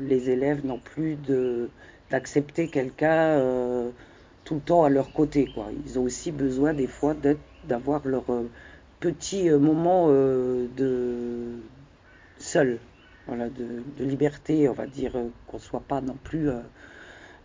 les 0.00 0.30
élèves 0.30 0.66
non 0.66 0.78
plus 0.78 1.16
d'accepter 2.10 2.66
quelqu'un 2.66 3.92
tout 4.50 4.56
le 4.56 4.60
temps 4.62 4.82
à 4.82 4.88
leur 4.88 5.12
côté. 5.12 5.46
Quoi. 5.46 5.68
Ils 5.86 5.96
ont 5.96 6.02
aussi 6.02 6.32
besoin 6.32 6.74
des 6.74 6.88
fois 6.88 7.14
d'avoir 7.68 8.04
leur 8.04 8.24
petit 8.98 9.48
moment 9.48 10.08
de 10.08 11.60
seul 12.38 12.80
voilà, 13.30 13.48
de, 13.48 14.04
liberté, 14.04 14.68
on 14.68 14.72
va 14.72 14.88
dire, 14.88 15.12
euh, 15.14 15.28
qu'on 15.46 15.58
ne 15.58 15.62
soit 15.62 15.84
pas 15.86 16.00
non 16.00 16.16
plus 16.24 16.48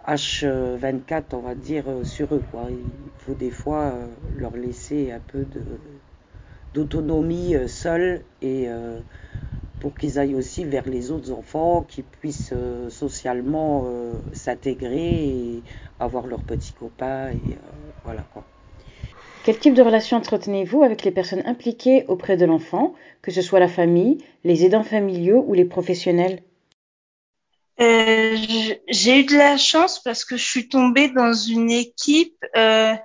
H24, 0.07 0.45
euh, 0.45 1.21
on 1.33 1.41
va 1.41 1.53
dire, 1.53 1.83
euh, 1.87 2.03
sur 2.03 2.33
eux. 2.33 2.41
Quoi. 2.49 2.69
Il 2.71 3.11
faut 3.19 3.35
des 3.35 3.51
fois 3.51 3.93
leur 4.35 4.57
laisser 4.57 5.11
un 5.11 5.19
peu 5.19 5.45
d'autonomie 6.73 7.55
seule 7.67 8.23
et 8.41 8.67
pour 9.79 9.95
qu'ils 9.95 10.19
aillent 10.19 10.35
aussi 10.35 10.63
vers 10.63 10.87
les 10.87 11.11
autres 11.11 11.31
enfants, 11.31 11.83
qu'ils 11.83 12.03
puissent 12.03 12.53
socialement 12.89 13.85
s'intégrer 14.33 15.27
et 15.27 15.63
avoir 15.99 16.27
leurs 16.27 16.43
petits 16.43 16.73
copains 16.73 17.29
et 17.29 17.57
voilà 18.03 18.23
quoi. 18.33 18.43
Quel 19.45 19.59
type 19.59 19.75
de 19.75 19.83
relation 19.83 20.17
entretenez-vous 20.17 20.81
avec 20.81 21.03
les 21.03 21.11
personnes 21.11 21.43
impliquées 21.45 22.03
auprès 22.07 22.35
de 22.35 22.45
l'enfant, 22.45 22.95
que 23.21 23.29
ce 23.29 23.43
soit 23.43 23.59
la 23.59 23.67
famille, 23.67 24.17
les 24.43 24.65
aidants 24.65 24.83
familiaux 24.83 25.45
ou 25.47 25.53
les 25.53 25.65
professionnels? 25.65 26.41
Euh, 27.79 28.35
J'ai 28.87 29.19
eu 29.19 29.25
de 29.25 29.37
la 29.37 29.57
chance 29.57 30.01
parce 30.01 30.25
que 30.25 30.35
je 30.35 30.43
suis 30.43 30.67
tombée 30.67 31.09
dans 31.09 31.33
une 31.33 31.69
équipe 31.69 32.43
euh, 32.55 32.95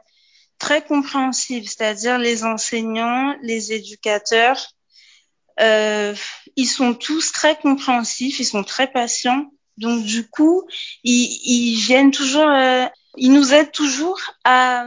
très 0.58 0.82
compréhensive, 0.82 1.68
c'est-à-dire 1.68 2.16
les 2.16 2.44
enseignants, 2.44 3.36
les 3.42 3.74
éducateurs. 3.74 4.74
Euh, 5.60 6.14
ils 6.56 6.66
sont 6.66 6.94
tous 6.94 7.32
très 7.32 7.56
compréhensifs, 7.56 8.40
ils 8.40 8.44
sont 8.44 8.64
très 8.64 8.86
patients. 8.86 9.50
Donc 9.78 10.04
du 10.04 10.28
coup, 10.28 10.66
ils, 11.04 11.38
ils 11.44 11.80
viennent 11.80 12.10
toujours 12.10 12.50
il 13.16 13.32
nous 13.32 13.52
aide 13.52 13.72
toujours 13.72 14.20
à, 14.44 14.86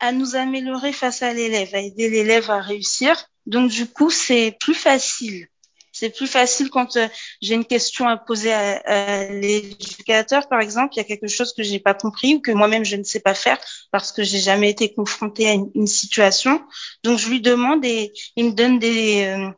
à 0.00 0.12
nous 0.12 0.36
améliorer 0.36 0.92
face 0.92 1.22
à 1.22 1.32
l'élève, 1.32 1.74
à 1.74 1.80
aider 1.80 2.08
l'élève 2.08 2.50
à 2.50 2.60
réussir. 2.60 3.28
Donc 3.46 3.70
du 3.70 3.86
coup, 3.86 4.10
c'est 4.10 4.56
plus 4.60 4.74
facile. 4.74 5.48
C'est 5.92 6.10
plus 6.10 6.26
facile 6.26 6.70
quand 6.70 6.96
euh, 6.96 7.06
j'ai 7.40 7.54
une 7.54 7.64
question 7.64 8.08
à 8.08 8.16
poser 8.16 8.52
à, 8.52 8.80
à 8.84 9.24
l'éducateur, 9.28 10.48
par 10.48 10.60
exemple, 10.60 10.94
il 10.94 10.96
y 10.96 11.00
a 11.00 11.04
quelque 11.04 11.28
chose 11.28 11.54
que 11.54 11.62
j'ai 11.62 11.78
pas 11.78 11.94
compris 11.94 12.34
ou 12.34 12.40
que 12.40 12.50
moi-même 12.50 12.84
je 12.84 12.96
ne 12.96 13.04
sais 13.04 13.20
pas 13.20 13.34
faire 13.34 13.60
parce 13.92 14.10
que 14.10 14.24
j'ai 14.24 14.40
jamais 14.40 14.70
été 14.70 14.92
confrontée 14.92 15.48
à 15.48 15.52
une, 15.52 15.70
une, 15.76 15.86
situation. 15.86 16.60
Donc 17.04 17.20
je 17.20 17.28
lui 17.28 17.40
demande 17.40 17.84
et 17.84 18.12
il 18.34 18.46
me 18.46 18.50
donne 18.50 18.80
des 18.80 19.24
euh, 19.24 19.48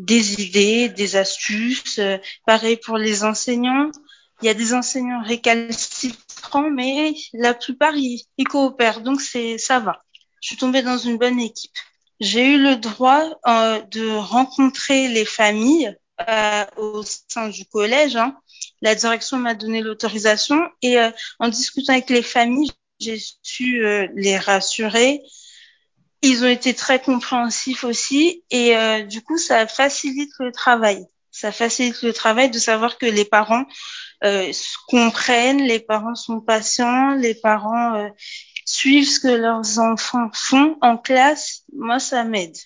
des 0.00 0.42
idées, 0.42 0.88
des 0.88 1.16
astuces. 1.16 1.98
Euh, 1.98 2.18
pareil 2.46 2.76
pour 2.76 2.98
les 2.98 3.24
enseignants. 3.24 3.90
Il 4.42 4.46
y 4.46 4.48
a 4.48 4.54
des 4.54 4.72
enseignants 4.72 5.22
récalcitrants, 5.22 6.70
mais 6.70 7.14
la 7.34 7.54
plupart, 7.54 7.94
ils, 7.94 8.24
coopèrent. 8.48 9.00
Donc, 9.02 9.20
c'est 9.20 9.58
ça 9.58 9.80
va. 9.80 10.02
Je 10.40 10.48
suis 10.48 10.56
tombée 10.56 10.82
dans 10.82 10.96
une 10.96 11.18
bonne 11.18 11.38
équipe. 11.38 11.76
J'ai 12.20 12.54
eu 12.54 12.62
le 12.62 12.76
droit 12.76 13.22
euh, 13.46 13.80
de 13.90 14.08
rencontrer 14.08 15.08
les 15.08 15.24
familles 15.24 15.94
euh, 16.28 16.64
au 16.76 17.02
sein 17.02 17.48
du 17.48 17.64
collège. 17.66 18.16
Hein. 18.16 18.36
La 18.82 18.94
direction 18.94 19.38
m'a 19.38 19.54
donné 19.54 19.80
l'autorisation 19.80 20.60
et 20.82 20.98
euh, 20.98 21.10
en 21.38 21.48
discutant 21.48 21.92
avec 21.92 22.10
les 22.10 22.22
familles, 22.22 22.70
j'ai 22.98 23.18
su 23.42 23.84
euh, 23.84 24.06
les 24.14 24.36
rassurer. 24.36 25.22
Ils 26.22 26.44
ont 26.44 26.48
été 26.48 26.74
très 26.74 27.00
compréhensifs 27.00 27.84
aussi 27.84 28.44
et 28.50 28.76
euh, 28.76 29.02
du 29.04 29.22
coup, 29.22 29.38
ça 29.38 29.66
facilite 29.66 30.32
le 30.38 30.52
travail. 30.52 31.06
Ça 31.30 31.52
facilite 31.52 32.02
le 32.02 32.12
travail 32.12 32.50
de 32.50 32.58
savoir 32.58 32.98
que 32.98 33.06
les 33.06 33.24
parents 33.24 33.64
euh, 34.24 34.52
comprennent, 34.88 35.62
les 35.62 35.80
parents 35.80 36.14
sont 36.14 36.40
patients, 36.40 37.14
les 37.14 37.34
parents 37.34 37.94
euh, 37.94 38.08
suivent 38.66 39.08
ce 39.08 39.20
que 39.20 39.28
leurs 39.28 39.78
enfants 39.78 40.28
font 40.34 40.76
en 40.82 40.98
classe. 40.98 41.62
Moi, 41.72 41.98
ça 41.98 42.24
m'aide. 42.24 42.56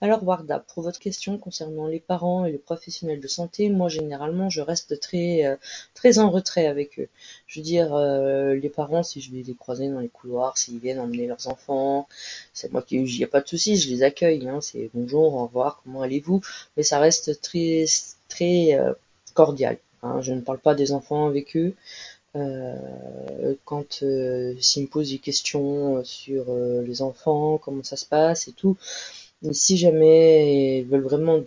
Alors 0.00 0.22
Warda, 0.22 0.60
pour 0.60 0.84
votre 0.84 1.00
question 1.00 1.38
concernant 1.38 1.88
les 1.88 1.98
parents 1.98 2.44
et 2.44 2.52
les 2.52 2.58
professionnels 2.58 3.20
de 3.20 3.26
santé, 3.26 3.68
moi 3.68 3.88
généralement 3.88 4.48
je 4.48 4.60
reste 4.60 5.00
très 5.00 5.44
euh, 5.44 5.56
très 5.94 6.20
en 6.20 6.30
retrait 6.30 6.68
avec 6.68 7.00
eux. 7.00 7.08
Je 7.48 7.58
veux 7.58 7.64
dire, 7.64 7.92
euh, 7.94 8.54
les 8.54 8.68
parents, 8.68 9.02
si 9.02 9.20
je 9.20 9.32
vais 9.32 9.42
les 9.42 9.54
croiser 9.54 9.88
dans 9.88 9.98
les 9.98 10.08
couloirs, 10.08 10.56
s'ils 10.56 10.78
viennent 10.78 11.00
emmener 11.00 11.26
leurs 11.26 11.48
enfants, 11.48 12.06
c'est 12.52 12.72
moi 12.72 12.82
qui, 12.82 13.00
n'y 13.00 13.24
a 13.24 13.26
pas 13.26 13.40
de 13.40 13.48
souci, 13.48 13.76
je 13.76 13.88
les 13.90 14.04
accueille. 14.04 14.48
Hein, 14.48 14.60
c'est 14.60 14.88
bonjour, 14.94 15.34
au 15.34 15.46
revoir, 15.46 15.80
comment 15.82 16.02
allez-vous, 16.02 16.42
mais 16.76 16.84
ça 16.84 17.00
reste 17.00 17.40
très 17.40 17.84
très 18.28 18.74
euh, 18.74 18.92
cordial. 19.34 19.78
Hein, 20.04 20.20
je 20.20 20.32
ne 20.32 20.40
parle 20.42 20.60
pas 20.60 20.76
des 20.76 20.92
enfants 20.92 21.26
avec 21.26 21.56
eux. 21.56 21.74
Quand 23.64 23.94
s'ils 24.60 24.82
me 24.82 24.86
posent 24.86 25.10
des 25.10 25.18
questions 25.18 26.04
sur 26.04 26.44
les 26.54 27.02
enfants, 27.02 27.58
comment 27.58 27.82
ça 27.82 27.96
se 27.96 28.06
passe 28.06 28.46
et 28.46 28.52
tout, 28.52 28.76
si 29.52 29.76
jamais 29.76 30.80
ils 30.80 30.84
veulent 30.86 31.02
vraiment 31.02 31.40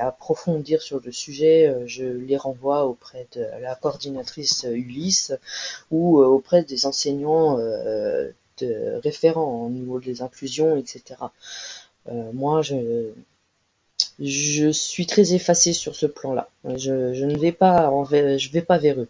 approfondir 0.00 0.82
sur 0.82 1.00
le 1.00 1.12
sujet, 1.12 1.66
euh, 1.66 1.86
je 1.86 2.04
les 2.04 2.36
renvoie 2.36 2.86
auprès 2.86 3.26
de 3.32 3.46
la 3.62 3.74
coordinatrice 3.74 4.66
Ulysse 4.70 5.32
ou 5.90 6.20
euh, 6.20 6.26
auprès 6.26 6.62
des 6.62 6.86
enseignants 6.86 7.58
euh, 7.58 8.30
de 8.58 9.00
référents 9.02 9.64
au 9.66 9.70
niveau 9.70 10.00
des 10.00 10.22
inclusions, 10.22 10.76
etc. 10.76 11.16
moi, 12.34 12.60
je, 12.62 13.12
suis 14.72 15.06
très 15.06 15.32
effacée 15.34 15.72
sur 15.72 15.94
ce 15.94 16.06
plan-là. 16.06 16.50
Je, 16.76 17.24
ne 17.24 17.38
vais 17.38 17.52
pas, 17.52 17.90
vers 18.78 19.00
eux. 19.00 19.08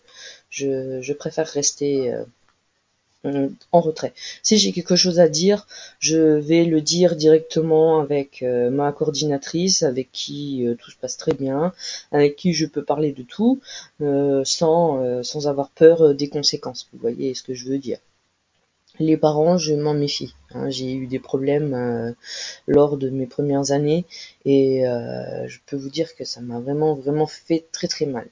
Je, 0.50 1.12
préfère 1.12 1.46
rester 1.48 2.12
euh, 2.12 2.24
en 3.24 3.80
retrait. 3.80 4.14
Si 4.42 4.56
j'ai 4.56 4.72
quelque 4.72 4.96
chose 4.96 5.20
à 5.20 5.28
dire, 5.28 5.66
je 5.98 6.16
vais 6.16 6.64
le 6.64 6.80
dire 6.80 7.16
directement 7.16 8.00
avec 8.00 8.42
euh, 8.42 8.70
ma 8.70 8.92
coordinatrice, 8.92 9.82
avec 9.82 10.10
qui 10.10 10.66
euh, 10.66 10.74
tout 10.74 10.90
se 10.90 10.96
passe 10.96 11.16
très 11.18 11.34
bien, 11.34 11.74
avec 12.12 12.36
qui 12.36 12.54
je 12.54 12.66
peux 12.66 12.82
parler 12.82 13.12
de 13.12 13.22
tout, 13.22 13.60
sans, 14.44 15.22
sans 15.22 15.48
avoir 15.48 15.70
peur 15.70 16.14
des 16.14 16.28
conséquences. 16.28 16.88
Vous 16.92 16.98
voyez 16.98 17.34
ce 17.34 17.42
que 17.42 17.54
je 17.54 17.68
veux 17.68 17.78
dire. 17.78 17.98
Les 18.98 19.16
parents, 19.16 19.56
je 19.56 19.74
m'en 19.74 19.94
méfie. 19.94 20.34
Hein. 20.50 20.68
J'ai 20.68 20.92
eu 20.92 21.06
des 21.06 21.18
problèmes 21.18 22.14
lors 22.66 22.96
de 22.96 23.08
mes 23.10 23.26
premières 23.26 23.70
années 23.70 24.04
et 24.44 24.82
je 24.82 25.58
peux 25.66 25.76
vous 25.76 25.90
dire 25.90 26.14
que 26.16 26.24
ça 26.24 26.40
m'a 26.40 26.60
vraiment 26.60 26.94
vraiment 26.94 27.26
fait 27.26 27.66
très 27.72 27.88
très 27.88 28.06
mal. 28.06 28.28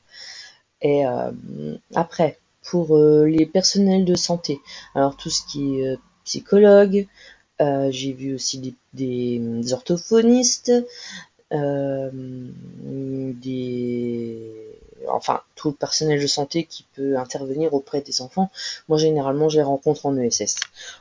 Et 0.83 1.04
après, 1.95 2.38
pour 2.70 2.96
euh, 2.96 3.25
les 3.25 3.46
personnels 3.46 4.04
de 4.04 4.14
santé. 4.14 4.60
Alors 4.94 5.16
tout 5.16 5.30
ce 5.30 5.40
qui 5.46 5.80
est 5.80 5.88
euh, 5.88 5.96
psychologue, 6.25 7.06
euh, 7.60 7.88
j'ai 7.90 8.12
vu 8.12 8.34
aussi 8.34 8.58
des, 8.58 8.75
des, 8.94 9.72
orthophonistes, 9.72 10.72
des 11.50 12.42
enfin 15.08 15.40
tout 15.54 15.68
le 15.68 15.75
personnel 15.75 16.20
de 16.20 16.26
santé 16.26 16.64
qui 16.64 16.84
peut 16.94 17.16
intervenir 17.16 17.72
auprès 17.72 18.02
des 18.02 18.20
enfants. 18.20 18.50
Moi 18.88 18.98
généralement 18.98 19.48
je 19.48 19.56
les 19.56 19.64
rencontre 19.64 20.04
en 20.06 20.16
ESS. 20.16 20.56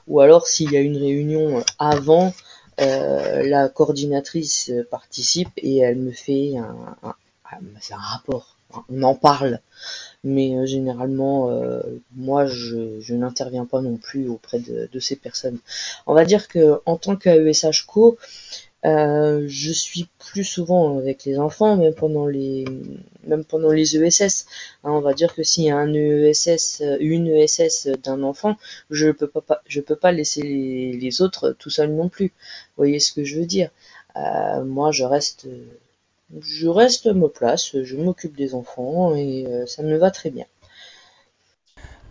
Ou 0.08 0.22
alors 0.22 0.48
s'il 0.48 0.72
y 0.72 0.78
a 0.78 0.80
une 0.80 0.98
réunion 0.98 1.64
avant, 1.80 2.34
la 2.78 3.68
coordinatrice 3.68 4.72
participe 4.90 5.52
et 5.58 5.80
elle 5.80 5.98
me 5.98 6.12
fait 6.12 6.56
un, 6.58 6.96
un, 7.04 7.16
me 7.62 7.80
fait 7.80 7.94
un 7.94 7.98
rapport. 7.98 8.57
On 8.90 9.04
en 9.04 9.16
parle 9.16 9.62
mais 10.24 10.56
euh, 10.56 10.66
généralement 10.66 11.50
euh, 11.50 11.82
moi 12.16 12.46
je, 12.46 13.14
n'interviens 13.14 13.66
pas 13.66 13.82
non 13.82 13.98
plus 13.98 14.28
auprès 14.28 14.60
de, 14.60 15.00
ces 15.00 15.16
personnes. 15.16 15.60
On 16.06 16.14
va 16.14 16.26
dire 16.26 16.48
que 16.48 16.82
en 16.86 16.98
tant 16.98 17.16
qu'AESH 17.16 17.84
co, 17.88 18.18
euh, 18.86 19.46
je 19.48 19.72
suis 19.72 20.08
plus 20.20 20.44
souvent 20.44 20.98
avec 20.98 21.26
les 21.26 21.40
enfants, 21.40 21.78
même 21.78 21.94
pendant 21.94 22.28
les 22.28 22.66
même 23.26 23.44
ESS. 23.44 24.46
Hein, 24.84 24.92
on 24.92 25.02
va 25.02 25.14
dire 25.14 25.34
que 25.36 25.44
s'il 25.44 25.66
y 25.66 25.70
a 25.70 25.78
un 25.78 25.94
ESS, 25.94 26.84
une 27.00 27.28
ESS 27.28 27.90
d'un 28.04 28.24
enfant, 28.24 28.56
je 28.90 29.10
peux 29.10 29.28
pas, 29.28 29.62
je 29.68 29.82
peux 29.82 29.96
pas 29.96 30.12
laisser 30.12 30.42
les, 30.42 31.22
autres 31.22 31.56
tout 31.60 31.70
seuls 31.70 31.92
non 31.94 32.10
plus. 32.10 32.28
Vous 32.28 32.84
voyez 32.84 33.00
ce 33.00 33.12
que 33.14 33.24
je 33.24 33.40
veux 33.40 33.46
dire? 33.46 33.70
Moi, 34.64 34.92
je 34.92 35.04
reste 35.04 35.48
je 36.36 36.68
reste 36.68 37.08
à 37.08 37.14
ma 37.14 37.30
place, 37.30 37.82
je 37.82 37.96
m'occupe 37.96 38.36
des 38.36 38.54
enfants 38.54 39.16
et 39.16 39.46
euh, 39.48 39.66
ça 39.66 39.84
me 39.84 39.96
va 39.98 40.12
très 40.12 40.30
bien. 40.30 40.46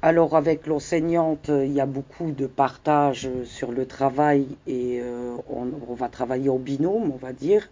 Alors 0.02 0.36
avec 0.36 0.66
l'enseignante, 0.66 1.48
il 1.48 1.72
y 1.72 1.80
a 1.80 1.86
beaucoup 1.86 2.30
de 2.30 2.46
partage 2.46 3.28
sur 3.44 3.72
le 3.72 3.86
travail 3.86 4.46
et 4.66 5.00
euh, 5.00 5.36
on, 5.48 5.94
va 5.94 6.08
travailler 6.08 6.48
en 6.48 6.58
binôme, 6.58 7.10
on 7.12 7.16
va 7.16 7.32
dire. 7.32 7.68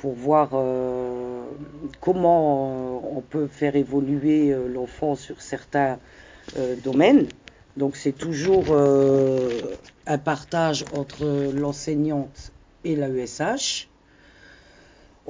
pour 0.00 0.14
voir 0.14 0.50
comment 2.00 3.16
on 3.16 3.20
peut 3.20 3.48
faire 3.48 3.74
évoluer 3.74 4.54
l'enfant 4.68 5.16
sur 5.16 5.42
certains 5.42 5.98
domaines. 6.84 7.26
Donc 7.76 7.96
c'est 7.96 8.16
toujours 8.16 8.66
un 10.06 10.18
partage 10.18 10.84
entre 10.96 11.52
l'enseignante 11.52 12.52
et 12.84 12.94
la 12.94 13.08
USH. 13.08 13.88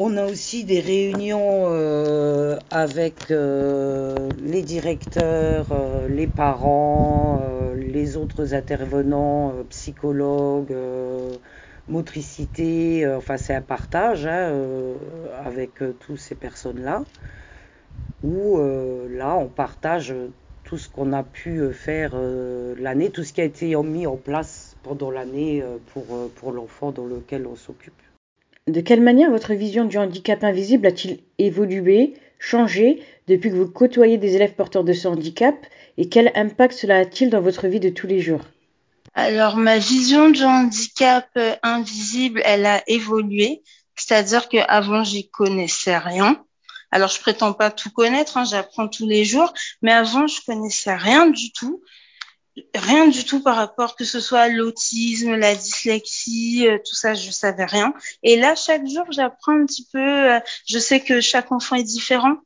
On 0.00 0.16
a 0.16 0.26
aussi 0.26 0.62
des 0.62 0.78
réunions 0.78 1.72
euh, 1.72 2.56
avec 2.70 3.32
euh, 3.32 4.30
les 4.40 4.62
directeurs, 4.62 5.66
euh, 5.72 6.06
les 6.06 6.28
parents, 6.28 7.42
les 7.74 8.16
autres 8.16 8.54
intervenants, 8.54 9.52
psychologues, 9.70 10.72
motricité. 11.88 13.08
enfin, 13.08 13.38
c'est 13.38 13.56
un 13.56 13.60
partage 13.60 14.24
hein, 14.24 14.54
avec 15.44 15.82
toutes 15.98 16.20
ces 16.20 16.36
personnes-là. 16.36 17.02
Où 18.22 18.60
là, 19.10 19.36
on 19.36 19.48
partage 19.48 20.14
tout 20.62 20.78
ce 20.78 20.88
qu'on 20.88 21.12
a 21.12 21.24
pu 21.24 21.72
faire 21.72 22.14
l'année, 22.78 23.10
tout 23.10 23.24
ce 23.24 23.32
qui 23.32 23.40
a 23.40 23.44
été 23.44 23.74
mis 23.82 24.06
en 24.06 24.16
place 24.16 24.76
pendant 24.84 25.10
l'année 25.10 25.64
pour, 25.92 26.04
pour 26.36 26.52
l'enfant 26.52 26.92
dans 26.92 27.06
lequel 27.06 27.48
on 27.48 27.56
s'occupe. 27.56 28.00
De 28.68 28.82
quelle 28.82 29.00
manière 29.00 29.30
votre 29.30 29.54
vision 29.54 29.86
du 29.86 29.96
handicap 29.96 30.44
invisible 30.44 30.86
a-t-il 30.86 31.20
évolué, 31.38 32.12
changé 32.38 33.02
depuis 33.26 33.48
que 33.48 33.54
vous 33.54 33.66
côtoyez 33.66 34.18
des 34.18 34.36
élèves 34.36 34.52
porteurs 34.52 34.84
de 34.84 34.92
ce 34.92 35.08
handicap 35.08 35.56
et 35.96 36.10
quel 36.10 36.30
impact 36.34 36.74
cela 36.74 36.98
a-t-il 36.98 37.30
dans 37.30 37.40
votre 37.40 37.66
vie 37.66 37.80
de 37.80 37.88
tous 37.88 38.06
les 38.06 38.20
jours? 38.20 38.42
Alors 39.14 39.56
ma 39.56 39.78
vision 39.78 40.28
du 40.28 40.44
handicap 40.44 41.26
euh, 41.38 41.56
invisible, 41.62 42.42
elle 42.44 42.66
a 42.66 42.82
évolué, 42.86 43.62
c'est-à-dire 43.96 44.50
qu'avant 44.50 45.02
j'y 45.02 45.30
connaissais 45.30 45.96
rien. 45.96 46.44
Alors 46.90 47.08
je 47.08 47.20
prétends 47.20 47.54
pas 47.54 47.70
tout 47.70 47.90
connaître, 47.90 48.36
hein, 48.36 48.44
j'apprends 48.44 48.88
tous 48.88 49.08
les 49.08 49.24
jours, 49.24 49.50
mais 49.80 49.92
avant 49.92 50.26
je 50.26 50.42
connaissais 50.44 50.94
rien 50.94 51.26
du 51.30 51.52
tout 51.52 51.82
rien 52.74 53.08
du 53.08 53.24
tout 53.24 53.40
par 53.42 53.56
rapport 53.56 53.96
que 53.96 54.04
ce 54.04 54.20
soit 54.20 54.48
l'autisme, 54.48 55.34
la 55.34 55.54
dyslexie, 55.54 56.66
euh, 56.66 56.78
tout 56.78 56.94
ça, 56.94 57.14
je 57.14 57.30
savais 57.30 57.64
rien. 57.64 57.92
Et 58.22 58.36
là, 58.36 58.54
chaque 58.54 58.86
jour, 58.86 59.04
j'apprends 59.10 59.52
un 59.52 59.66
petit 59.66 59.86
peu. 59.92 59.98
Euh, 60.32 60.40
je 60.66 60.78
sais 60.78 61.00
que 61.00 61.20
chaque 61.20 61.52
enfant 61.52 61.76
est 61.76 61.84
différent. 61.84 62.36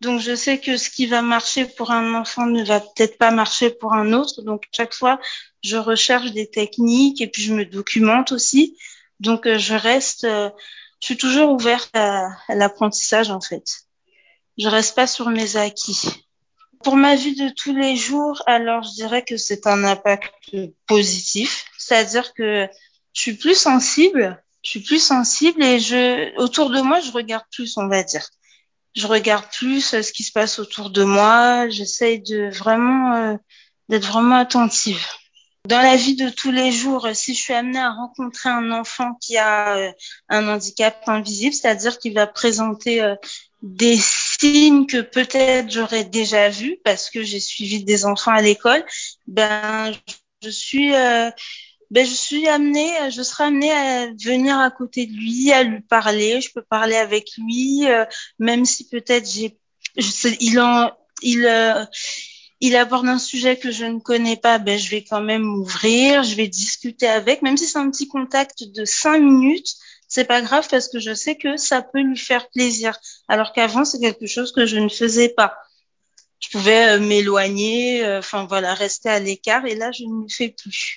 Donc, 0.00 0.20
je 0.20 0.34
sais 0.34 0.58
que 0.58 0.76
ce 0.76 0.88
qui 0.88 1.06
va 1.06 1.22
marcher 1.22 1.66
pour 1.66 1.90
un 1.90 2.14
enfant 2.14 2.46
ne 2.46 2.64
va 2.64 2.80
peut-être 2.80 3.18
pas 3.18 3.30
marcher 3.30 3.70
pour 3.70 3.92
un 3.92 4.12
autre. 4.12 4.42
Donc, 4.42 4.64
chaque 4.72 4.94
fois, 4.94 5.20
je 5.62 5.76
recherche 5.76 6.32
des 6.32 6.48
techniques 6.48 7.20
et 7.20 7.26
puis 7.26 7.42
je 7.42 7.52
me 7.52 7.64
documente 7.66 8.32
aussi. 8.32 8.78
Donc, 9.20 9.46
euh, 9.46 9.58
je 9.58 9.74
reste, 9.74 10.22
je 10.22 10.50
suis 11.00 11.18
toujours 11.18 11.50
ouverte 11.52 11.90
à, 11.94 12.28
à 12.48 12.54
l'apprentissage, 12.54 13.30
en 13.30 13.40
fait. 13.40 13.64
Je 14.58 14.68
reste 14.68 14.94
pas 14.94 15.06
sur 15.06 15.28
mes 15.28 15.56
acquis. 15.56 16.26
Pour 16.82 16.96
ma 16.96 17.14
vie 17.14 17.34
de 17.34 17.50
tous 17.50 17.74
les 17.74 17.94
jours, 17.94 18.42
alors 18.46 18.82
je 18.82 18.94
dirais 18.94 19.22
que 19.22 19.36
c'est 19.36 19.66
un 19.66 19.84
impact 19.84 20.32
positif, 20.86 21.66
c'est-à-dire 21.76 22.32
que 22.32 22.66
je 23.12 23.20
suis 23.20 23.34
plus 23.34 23.54
sensible, 23.54 24.42
je 24.62 24.70
suis 24.70 24.80
plus 24.80 25.02
sensible 25.02 25.62
et 25.62 25.78
je 25.78 26.34
autour 26.38 26.70
de 26.70 26.80
moi, 26.80 27.00
je 27.00 27.10
regarde 27.12 27.44
plus, 27.52 27.76
on 27.76 27.86
va 27.86 28.02
dire. 28.02 28.26
Je 28.94 29.06
regarde 29.06 29.46
plus 29.52 29.94
euh, 29.94 30.02
ce 30.02 30.12
qui 30.12 30.24
se 30.24 30.32
passe 30.32 30.58
autour 30.58 30.90
de 30.90 31.04
moi, 31.04 31.68
j'essaye 31.68 32.20
de 32.20 32.50
vraiment 32.50 33.14
euh, 33.14 33.36
d'être 33.88 34.06
vraiment 34.06 34.36
attentive. 34.36 35.04
Dans 35.68 35.80
la 35.82 35.96
vie 35.96 36.16
de 36.16 36.28
tous 36.30 36.50
les 36.50 36.72
jours, 36.72 37.06
si 37.12 37.34
je 37.34 37.40
suis 37.40 37.52
amenée 37.52 37.78
à 37.78 37.92
rencontrer 37.92 38.48
un 38.48 38.72
enfant 38.72 39.14
qui 39.20 39.36
a 39.36 39.76
euh, 39.76 39.92
un 40.28 40.48
handicap 40.48 40.96
invisible, 41.06 41.54
c'est-à-dire 41.54 41.98
qu'il 41.98 42.14
va 42.14 42.26
présenter 42.26 43.00
des 43.62 43.98
signes 43.98 44.86
que 44.86 45.00
peut-être 45.02 45.70
j'aurais 45.70 46.04
déjà 46.04 46.48
vus 46.48 46.78
parce 46.84 47.10
que 47.10 47.22
j'ai 47.22 47.40
suivi 47.40 47.84
des 47.84 48.06
enfants 48.06 48.32
à 48.32 48.42
l'école, 48.42 48.84
ben 49.26 49.92
je 50.42 50.48
suis 50.48 50.94
euh, 50.94 51.30
ben 51.90 52.06
je 52.06 52.14
suis 52.14 52.46
amenée, 52.48 53.10
je 53.10 53.22
serai 53.22 53.44
amenée 53.44 53.72
à 53.72 54.06
venir 54.24 54.58
à 54.58 54.70
côté 54.70 55.06
de 55.06 55.12
lui, 55.12 55.52
à 55.52 55.62
lui 55.64 55.80
parler. 55.80 56.40
Je 56.40 56.52
peux 56.52 56.62
parler 56.62 56.94
avec 56.96 57.30
lui, 57.36 57.86
euh, 57.86 58.04
même 58.38 58.64
si 58.64 58.88
peut-être 58.88 59.28
j'ai, 59.28 59.58
il 60.40 60.60
en, 60.60 60.92
il, 61.22 61.44
euh, 61.46 61.84
il 62.60 62.76
aborde 62.76 63.08
un 63.08 63.18
sujet 63.18 63.56
que 63.56 63.72
je 63.72 63.84
ne 63.86 63.98
connais 63.98 64.36
pas, 64.36 64.58
ben 64.58 64.78
je 64.78 64.90
vais 64.90 65.02
quand 65.02 65.20
même 65.20 65.42
m'ouvrir, 65.42 66.22
je 66.22 66.34
vais 66.36 66.46
discuter 66.46 67.08
avec, 67.08 67.42
même 67.42 67.56
si 67.56 67.66
c'est 67.66 67.78
un 67.78 67.90
petit 67.90 68.08
contact 68.08 68.64
de 68.64 68.84
cinq 68.84 69.20
minutes 69.20 69.74
c'est 70.10 70.24
pas 70.24 70.42
grave 70.42 70.66
parce 70.68 70.88
que 70.88 70.98
je 70.98 71.14
sais 71.14 71.36
que 71.36 71.56
ça 71.56 71.82
peut 71.82 72.02
lui 72.02 72.18
faire 72.18 72.50
plaisir. 72.50 72.98
Alors 73.28 73.52
qu'avant, 73.52 73.84
c'est 73.84 74.00
quelque 74.00 74.26
chose 74.26 74.50
que 74.52 74.66
je 74.66 74.76
ne 74.76 74.88
faisais 74.88 75.28
pas. 75.28 75.56
Je 76.40 76.48
pouvais 76.50 76.96
euh, 76.96 77.00
m'éloigner, 77.00 78.04
euh, 78.04 78.18
enfin 78.18 78.44
voilà, 78.44 78.74
rester 78.74 79.08
à 79.08 79.20
l'écart 79.20 79.66
et 79.66 79.76
là, 79.76 79.92
je 79.92 80.02
ne 80.04 80.22
le 80.22 80.28
fais 80.28 80.48
plus. 80.48 80.96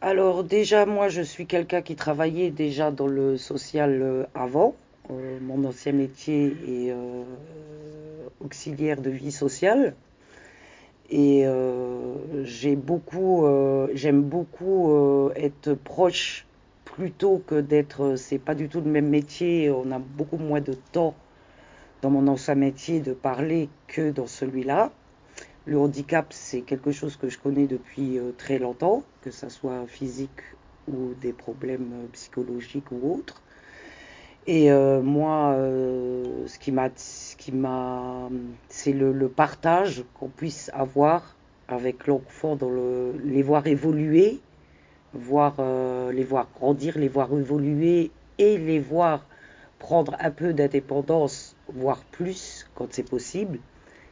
Alors 0.00 0.42
déjà, 0.42 0.86
moi, 0.86 1.08
je 1.08 1.22
suis 1.22 1.46
quelqu'un 1.46 1.82
qui 1.82 1.94
travaillait 1.94 2.50
déjà 2.50 2.90
dans 2.90 3.06
le 3.06 3.38
social 3.38 4.02
euh, 4.02 4.24
avant. 4.34 4.74
mon 5.08 5.64
ancien 5.64 5.92
métier 5.92 6.56
est 6.66 6.94
auxiliaire 8.40 9.00
de 9.00 9.10
vie 9.10 9.30
sociale. 9.30 9.94
Et 11.10 11.44
j'aime 12.42 12.80
beaucoup 14.22 15.30
être 15.36 15.74
proche 15.74 16.45
plutôt 16.96 17.42
que 17.46 17.60
d'être, 17.60 18.16
c'est 18.16 18.38
pas 18.38 18.54
du 18.54 18.70
tout 18.70 18.80
le 18.80 18.90
même 18.90 19.10
métier, 19.10 19.70
on 19.70 19.92
a 19.92 19.98
beaucoup 19.98 20.38
moins 20.38 20.62
de 20.62 20.72
temps 20.72 21.14
dans 22.00 22.08
mon 22.08 22.26
ancien 22.26 22.54
métier 22.54 23.00
de 23.00 23.12
parler 23.12 23.68
que 23.86 24.10
dans 24.10 24.26
celui-là. 24.26 24.90
Le 25.66 25.78
handicap, 25.78 26.28
c'est 26.30 26.62
quelque 26.62 26.92
chose 26.92 27.16
que 27.16 27.28
je 27.28 27.38
connais 27.38 27.66
depuis 27.66 28.18
euh, 28.18 28.30
très 28.38 28.58
longtemps, 28.58 29.02
que 29.20 29.30
ce 29.30 29.50
soit 29.50 29.86
physique 29.86 30.40
ou 30.88 31.12
des 31.20 31.34
problèmes 31.34 31.90
euh, 31.92 32.06
psychologiques 32.14 32.90
ou 32.90 33.12
autres. 33.12 33.42
Et 34.46 34.72
euh, 34.72 35.02
moi, 35.02 35.54
ce 36.46 36.56
qui 36.58 36.72
m'a, 37.52 38.30
c'est 38.70 38.92
le, 38.92 39.28
partage 39.28 40.04
qu'on 40.14 40.28
puisse 40.28 40.70
avoir 40.72 41.36
avec 41.68 42.06
l'enfant, 42.06 42.56
le, 42.62 43.12
les 43.22 43.42
voir 43.42 43.66
évoluer 43.66 44.40
voir, 45.16 45.56
euh, 45.58 46.12
les 46.12 46.24
voir 46.24 46.48
grandir, 46.54 46.98
les 46.98 47.08
voir 47.08 47.32
évoluer 47.32 48.10
et 48.38 48.58
les 48.58 48.78
voir 48.78 49.26
prendre 49.78 50.16
un 50.20 50.30
peu 50.30 50.52
d'indépendance, 50.52 51.56
voire 51.68 52.02
plus 52.12 52.66
quand 52.74 52.86
c'est 52.90 53.08
possible, 53.08 53.58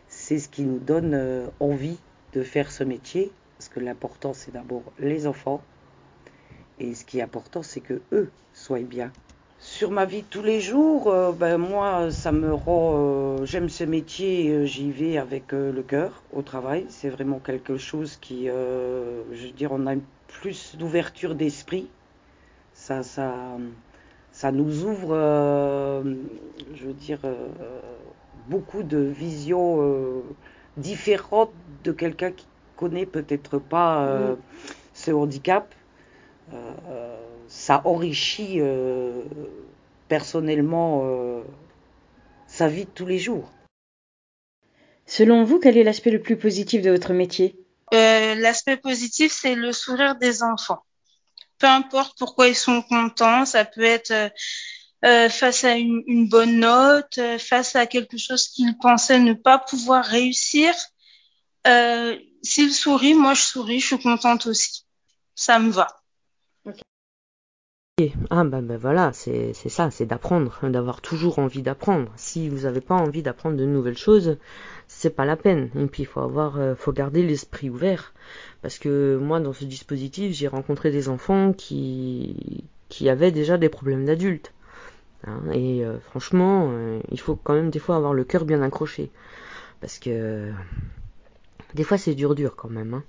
c'est 0.08 0.38
ce 0.38 0.48
qui 0.48 0.62
nous 0.62 0.78
donne 0.78 1.14
euh, 1.14 1.46
envie 1.60 1.98
de 2.32 2.42
faire 2.42 2.70
ce 2.70 2.84
métier. 2.84 3.30
Parce 3.58 3.68
que 3.68 3.80
l'important, 3.80 4.32
c'est 4.32 4.52
d'abord 4.52 4.82
les 4.98 5.26
enfants. 5.26 5.62
Et 6.78 6.94
ce 6.94 7.04
qui 7.04 7.20
est 7.20 7.22
important, 7.22 7.62
c'est 7.62 7.80
que 7.80 8.00
eux 8.12 8.30
soient 8.52 8.80
bien. 8.80 9.12
Sur 9.60 9.90
ma 9.90 10.04
vie 10.04 10.24
tous 10.28 10.42
les 10.42 10.60
jours, 10.60 11.08
euh, 11.08 11.32
ben 11.32 11.56
moi, 11.56 12.10
ça 12.10 12.32
me 12.32 12.52
rend. 12.52 13.44
J'aime 13.44 13.68
ce 13.68 13.84
métier, 13.84 14.66
j'y 14.66 14.90
vais 14.90 15.16
avec 15.16 15.52
le 15.52 15.82
cœur 15.82 16.22
au 16.32 16.42
travail. 16.42 16.84
C'est 16.88 17.08
vraiment 17.08 17.38
quelque 17.38 17.78
chose 17.78 18.18
qui, 18.20 18.46
je 18.46 19.46
veux 19.46 19.52
dire, 19.52 19.72
on 19.72 19.86
a 19.86 19.94
une 19.94 20.02
plus 20.40 20.76
d'ouverture 20.76 21.34
d'esprit. 21.34 21.88
Ça, 22.72 23.02
ça, 23.02 23.34
ça 24.32 24.50
nous 24.50 24.84
ouvre, 24.84 25.12
euh, 25.12 26.02
je 26.74 26.86
veux 26.86 26.92
dire, 26.92 27.20
euh, 27.24 27.48
beaucoup 28.48 28.82
de 28.82 28.98
visions 28.98 29.76
euh, 29.80 30.22
différentes 30.76 31.52
de 31.84 31.92
quelqu'un 31.92 32.32
qui 32.32 32.46
connaît 32.76 33.06
peut-être 33.06 33.58
pas 33.58 34.04
mm. 34.04 34.36
ce 34.92 35.10
handicap. 35.12 35.72
ça 37.46 37.80
enrichit 37.84 38.60
personnellement 40.08 41.04
sa 42.48 42.66
vie 42.66 42.86
de 42.86 42.90
tous 42.90 43.06
les 43.06 43.18
jours. 43.18 43.52
Selon 45.06 45.44
vous, 45.44 45.60
quel 45.60 45.78
est 45.78 45.84
l'aspect 45.84 46.10
le 46.10 46.20
plus 46.20 46.36
positif 46.36 46.82
de 46.82 46.90
votre 46.90 47.12
métier? 47.12 47.63
Euh, 47.92 48.34
l'aspect 48.36 48.76
positif, 48.76 49.32
c'est 49.32 49.54
le 49.54 49.72
sourire 49.72 50.16
des 50.16 50.42
enfants. 50.42 50.82
Peu 51.58 51.66
importe 51.66 52.18
pourquoi 52.18 52.48
ils 52.48 52.56
sont 52.56 52.82
contents, 52.82 53.44
ça 53.44 53.64
peut 53.64 53.84
être 53.84 54.10
euh, 54.10 54.28
euh, 55.04 55.28
face 55.28 55.64
à 55.64 55.76
une, 55.76 56.28
bonne 56.28 56.60
note, 56.60 57.20
face 57.38 57.76
à 57.76 57.86
quelque 57.86 58.16
chose 58.16 58.48
qu'ils 58.48 58.78
pensaient 58.78 59.18
ne 59.18 59.34
pas 59.34 59.58
pouvoir 59.58 60.04
réussir. 60.04 60.74
S'ils 62.42 62.74
sourient, 62.74 63.14
moi 63.14 63.34
je 63.34 63.42
souris, 63.42 63.80
je 63.80 63.86
suis 63.86 63.98
contente 63.98 64.46
aussi. 64.46 64.84
Ça 65.34 65.58
me 65.58 65.70
va. 65.70 65.88
Ah 68.30 68.42
ben, 68.42 68.76
voilà, 68.76 69.12
c'est 69.12 69.52
ça, 69.54 69.88
c'est 69.92 70.04
d'apprendre, 70.04 70.58
d'avoir 70.68 71.00
toujours 71.00 71.38
envie 71.38 71.62
d'apprendre. 71.62 72.10
Si 72.16 72.48
vous 72.48 72.62
n'avez 72.62 72.80
pas 72.80 72.96
envie 72.96 73.22
d'apprendre 73.22 73.56
de 73.56 73.64
nouvelles 73.64 73.96
choses, 73.96 74.36
c'est 75.04 75.10
pas 75.10 75.26
la 75.26 75.36
peine. 75.36 75.68
Et 75.78 75.86
puis 75.86 76.04
il 76.04 76.06
faut 76.06 76.20
avoir, 76.20 76.58
euh, 76.58 76.74
faut 76.74 76.92
garder 76.92 77.22
l'esprit 77.22 77.68
ouvert, 77.68 78.14
parce 78.62 78.78
que 78.78 79.18
moi 79.18 79.38
dans 79.38 79.52
ce 79.52 79.66
dispositif, 79.66 80.32
j'ai 80.32 80.48
rencontré 80.48 80.90
des 80.90 81.10
enfants 81.10 81.52
qui 81.52 82.64
qui 82.88 83.10
avaient 83.10 83.30
déjà 83.30 83.58
des 83.58 83.68
problèmes 83.68 84.06
d'adultes. 84.06 84.54
Hein, 85.26 85.42
et 85.52 85.84
euh, 85.84 85.98
franchement, 86.00 86.70
euh, 86.70 87.00
il 87.10 87.20
faut 87.20 87.36
quand 87.36 87.52
même 87.52 87.68
des 87.68 87.78
fois 87.78 87.96
avoir 87.96 88.14
le 88.14 88.24
cœur 88.24 88.46
bien 88.46 88.62
accroché. 88.62 89.10
Parce 89.82 89.98
que 89.98 90.50
des 91.74 91.84
fois 91.84 91.98
c'est 91.98 92.14
dur 92.14 92.34
dur 92.34 92.56
quand 92.56 92.70
même. 92.70 92.94
Hein. 92.94 93.04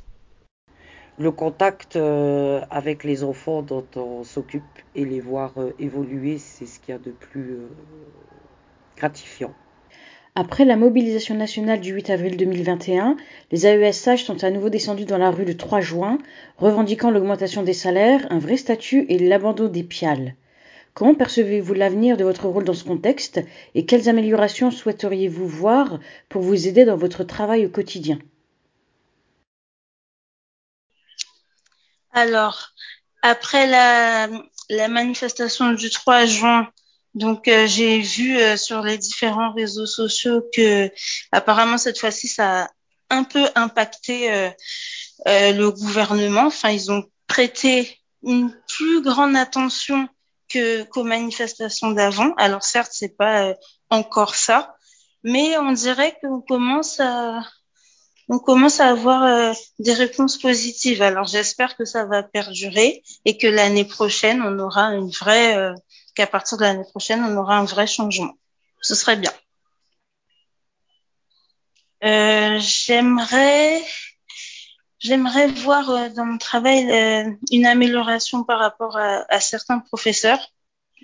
Le 1.17 1.31
contact 1.31 1.95
avec 1.95 3.05
les 3.05 3.23
enfants 3.23 3.61
dont 3.61 3.87
on 3.95 4.25
s'occupe 4.25 4.73
et 4.95 5.05
les 5.05 5.21
voir 5.21 5.53
évoluer, 5.79 6.39
c'est 6.39 6.65
ce 6.65 6.81
qu'il 6.81 6.93
y 6.93 6.97
a 6.97 6.99
de 6.99 7.11
plus 7.11 7.59
gratifiant. 8.97 9.55
Après 10.37 10.65
la 10.65 10.75
mobilisation 10.75 11.33
nationale 11.33 11.79
du 11.79 11.93
8 11.93 12.09
avril 12.09 12.35
2021, 12.35 13.15
les 13.51 13.65
AESH 13.65 14.25
sont 14.25 14.43
à 14.43 14.51
nouveau 14.51 14.69
descendus 14.69 15.05
dans 15.05 15.17
la 15.17 15.31
rue 15.31 15.45
le 15.45 15.55
3 15.55 15.79
juin, 15.79 16.17
revendiquant 16.57 17.09
l'augmentation 17.09 17.63
des 17.63 17.73
salaires, 17.73 18.27
un 18.29 18.39
vrai 18.39 18.57
statut 18.57 19.05
et 19.07 19.17
l'abandon 19.17 19.69
des 19.69 19.83
piales. 19.83 20.35
Comment 20.93 21.15
percevez-vous 21.15 21.73
l'avenir 21.73 22.17
de 22.17 22.25
votre 22.25 22.47
rôle 22.47 22.65
dans 22.65 22.73
ce 22.73 22.83
contexte 22.83 23.39
et 23.75 23.85
quelles 23.85 24.09
améliorations 24.09 24.71
souhaiteriez-vous 24.71 25.47
voir 25.47 25.99
pour 26.27 26.41
vous 26.41 26.67
aider 26.67 26.83
dans 26.83 26.97
votre 26.97 27.23
travail 27.23 27.65
au 27.65 27.69
quotidien? 27.69 28.19
Alors, 32.11 32.73
après 33.21 33.67
la, 33.67 34.29
manifestation 34.87 35.71
du 35.73 35.89
3 35.89 36.25
juin, 36.25 36.69
donc 37.15 37.47
euh, 37.47 37.65
j'ai 37.65 37.99
vu 37.99 38.37
euh, 38.37 38.57
sur 38.57 38.81
les 38.81 38.97
différents 38.97 39.51
réseaux 39.53 39.85
sociaux 39.87 40.43
que 40.53 40.91
apparemment 41.31 41.77
cette 41.77 41.99
fois-ci 41.99 42.27
ça 42.27 42.63
a 42.63 42.69
un 43.09 43.23
peu 43.23 43.47
impacté 43.55 44.31
euh, 45.27 45.53
le 45.53 45.71
gouvernement. 45.71 46.45
Enfin, 46.47 46.69
ils 46.69 46.91
ont 46.91 47.03
prêté 47.27 47.99
une 48.23 48.51
plus 48.67 49.01
grande 49.01 49.35
attention 49.35 50.07
qu'aux 50.51 51.03
manifestations 51.03 51.91
d'avant. 51.91 52.33
Alors 52.37 52.63
certes, 52.63 52.91
c'est 52.93 53.17
pas 53.17 53.49
euh, 53.49 53.53
encore 53.89 54.35
ça, 54.35 54.75
mais 55.23 55.57
on 55.57 55.71
dirait 55.71 56.17
qu'on 56.21 56.41
commence 56.41 56.99
à 56.99 57.41
on 58.27 58.39
commence 58.39 58.79
à 58.79 58.89
avoir 58.89 59.23
euh, 59.23 59.53
des 59.79 59.93
réponses 59.93 60.37
positives. 60.37 61.01
Alors 61.01 61.27
j'espère 61.27 61.77
que 61.77 61.85
ça 61.85 62.05
va 62.05 62.23
perdurer 62.23 63.03
et 63.25 63.37
que 63.37 63.47
l'année 63.47 63.85
prochaine 63.85 64.41
on 64.41 64.59
aura 64.59 64.93
une 64.95 65.09
vraie 65.09 65.57
euh, 65.57 65.73
qu'à 66.15 66.27
partir 66.27 66.57
de 66.57 66.63
l'année 66.63 66.83
prochaine 66.83 67.23
on 67.23 67.37
aura 67.37 67.57
un 67.57 67.65
vrai 67.65 67.87
changement. 67.87 68.33
Ce 68.81 68.95
serait 68.95 69.17
bien. 69.17 69.31
j'aimerais 72.59 73.83
j'aimerais 74.99 75.47
voir 75.47 76.11
dans 76.11 76.25
mon 76.25 76.37
travail 76.37 77.37
une 77.51 77.65
amélioration 77.65 78.43
par 78.43 78.59
rapport 78.59 78.97
à 78.97 79.39
certains 79.39 79.79
professeurs 79.79 80.39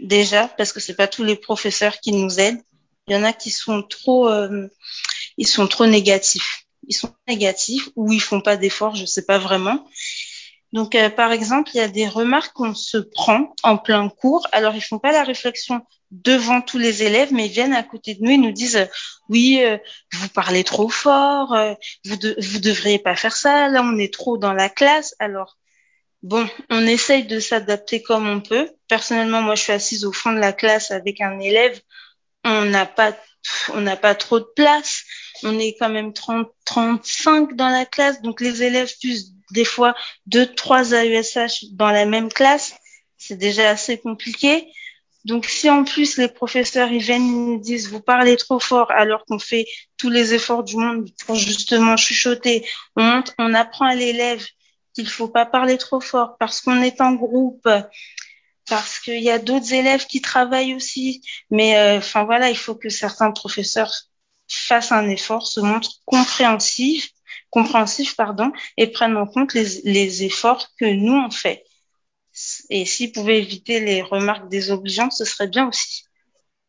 déjà 0.02 0.48
parce 0.48 0.74
que 0.74 0.80
c'est 0.80 0.96
pas 0.96 1.08
tous 1.08 1.24
les 1.24 1.36
professeurs 1.36 2.00
qui 2.00 2.12
nous 2.12 2.40
aident. 2.40 2.62
Il 3.08 3.14
y 3.14 3.18
en 3.18 3.24
a 3.24 3.34
qui 3.34 3.52
sont 3.52 3.84
trop, 3.84 4.30
euh, 4.30 4.68
négatifs. 5.88 6.66
Ils 6.88 6.96
sont 6.96 7.14
négatifs 7.28 7.90
ou 7.96 8.12
ils 8.12 8.22
font 8.22 8.42
pas 8.42 8.58
d'efforts, 8.58 8.96
je 8.96 9.06
sais 9.06 9.26
pas 9.26 9.38
vraiment. 9.38 9.88
Donc, 10.74 10.96
euh, 10.96 11.10
par 11.10 11.32
exemple, 11.32 11.72
il 11.74 11.78
y 11.78 11.82
a 11.82 11.88
des 11.88 12.08
remarques 12.08 12.54
qu'on 12.54 12.74
se 12.74 12.98
prend 12.98 13.54
en 13.64 13.78
plein 13.78 14.08
cours. 14.10 14.48
Alors, 14.52 14.76
ils 14.76 14.82
font 14.82 15.00
pas 15.00 15.12
la 15.12 15.24
réflexion 15.24 15.82
devant 16.12 16.62
tous 16.62 16.78
les 16.78 17.04
élèves, 17.04 17.34
mais 17.34 17.48
ils 17.48 17.52
viennent 17.52 17.74
à 17.74 17.84
côté 17.84 18.16
de 18.16 18.24
nous 18.24 18.32
et 18.32 18.38
nous 18.38 18.52
disent 18.52 18.88
oui, 19.30 19.62
euh, 19.64 19.78
vous 20.14 20.30
parlez 20.30 20.64
trop 20.64 20.90
fort, 20.90 21.56
vous 22.06 22.16
de, 22.18 22.36
vous 22.40 22.60
devriez 22.60 23.00
pas 23.00 23.16
faire 23.16 23.36
ça. 23.36 23.70
Là, 23.70 23.82
on 23.84 23.98
est 23.98 24.14
trop 24.14 24.38
dans 24.38 24.54
la 24.54 24.70
classe. 24.70 25.16
Alors, 25.20 25.58
Bon, 26.24 26.48
on 26.70 26.86
essaye 26.86 27.26
de 27.26 27.40
s'adapter 27.40 28.04
comme 28.04 28.28
on 28.28 28.42
peut. 28.42 28.70
Personnellement, 28.88 29.42
moi, 29.42 29.56
je 29.56 29.64
suis 29.64 29.72
assise 29.72 30.06
au 30.06 30.12
fond 30.12 30.32
de 30.32 30.40
la 30.40 30.54
classe 30.54 30.92
avec 30.92 31.20
un 31.20 31.40
élève. 31.40 31.80
On 32.44 32.66
n'a 32.66 32.86
pas, 32.86 33.18
on 33.74 33.82
n'a 33.82 33.98
pas 33.98 34.14
trop 34.14 34.40
de 34.40 34.48
place. 34.56 35.04
On 35.44 35.58
est 35.58 35.76
quand 35.80 35.90
même 35.90 36.14
30, 36.14 36.48
35 36.66 37.56
dans 37.56 37.70
la 37.70 37.86
classe. 37.86 38.22
Donc, 38.22 38.40
les 38.40 38.62
élèves 38.62 38.94
plus 39.00 39.32
des 39.52 39.66
fois 39.66 39.96
deux, 40.26 40.46
trois 40.54 40.92
AESH 40.92 41.66
dans 41.72 41.92
la 41.92 42.06
même 42.06 42.32
classe. 42.32 42.74
C'est 43.18 43.38
déjà 43.38 43.70
assez 43.70 43.98
compliqué. 43.98 44.68
Donc, 45.26 45.46
si 45.46 45.70
en 45.70 45.84
plus 45.84 46.18
les 46.18 46.28
professeurs 46.28 46.92
ils 46.92 47.02
viennent 47.02 47.28
et 47.28 47.54
nous 47.54 47.60
disent 47.60 47.90
vous 47.90 48.02
parlez 48.02 48.38
trop 48.38 48.60
fort 48.60 48.90
alors 48.92 49.24
qu'on 49.26 49.38
fait 49.38 49.68
tous 49.98 50.10
les 50.10 50.34
efforts 50.34 50.64
du 50.64 50.78
monde 50.78 51.10
pour 51.26 51.36
justement 51.36 51.96
chuchoter, 51.96 52.66
on 52.96 53.24
on 53.38 53.54
apprend 53.54 53.86
à 53.86 53.96
l'élève 53.96 54.44
qu'il 54.94 55.08
faut 55.08 55.28
pas 55.28 55.46
parler 55.46 55.78
trop 55.78 56.02
fort 56.02 56.38
parce 56.40 56.62
qu'on 56.62 56.82
est 56.82 57.02
en 57.02 57.14
groupe, 57.14 57.68
parce 58.68 59.00
qu'il 59.00 59.22
y 59.22 59.30
a 59.30 59.40
d'autres 59.40 59.74
élèves 59.74 60.06
qui 60.06 60.22
travaillent 60.22 60.76
aussi. 60.76 61.22
Mais 61.50 61.78
euh, 61.78 61.98
enfin 62.00 62.24
voilà, 62.24 62.50
il 62.50 62.58
faut 62.58 62.76
que 62.76 62.90
certains 62.90 63.32
professeurs 63.32 63.94
fassent 64.48 64.92
un 64.92 65.08
effort, 65.10 65.48
se 65.48 65.60
montrent 65.60 66.02
compréhensifs, 66.06 67.10
compréhensifs 67.52 68.16
pardon, 68.16 68.52
et 68.78 68.88
prennent 68.88 69.18
en 69.18 69.28
compte 69.28 69.54
les, 69.54 69.82
les 69.84 70.24
efforts 70.24 70.70
que 70.80 70.86
nous 70.86 71.14
on 71.14 71.30
fait. 71.30 71.64
Et 72.70 72.86
s'ils 72.86 73.12
pouvaient 73.12 73.40
éviter 73.40 73.80
les 73.80 74.02
remarques 74.02 74.50
désobligeantes, 74.50 75.14
ce 75.14 75.26
serait 75.26 75.48
bien 75.48 75.68
aussi. 75.68 76.06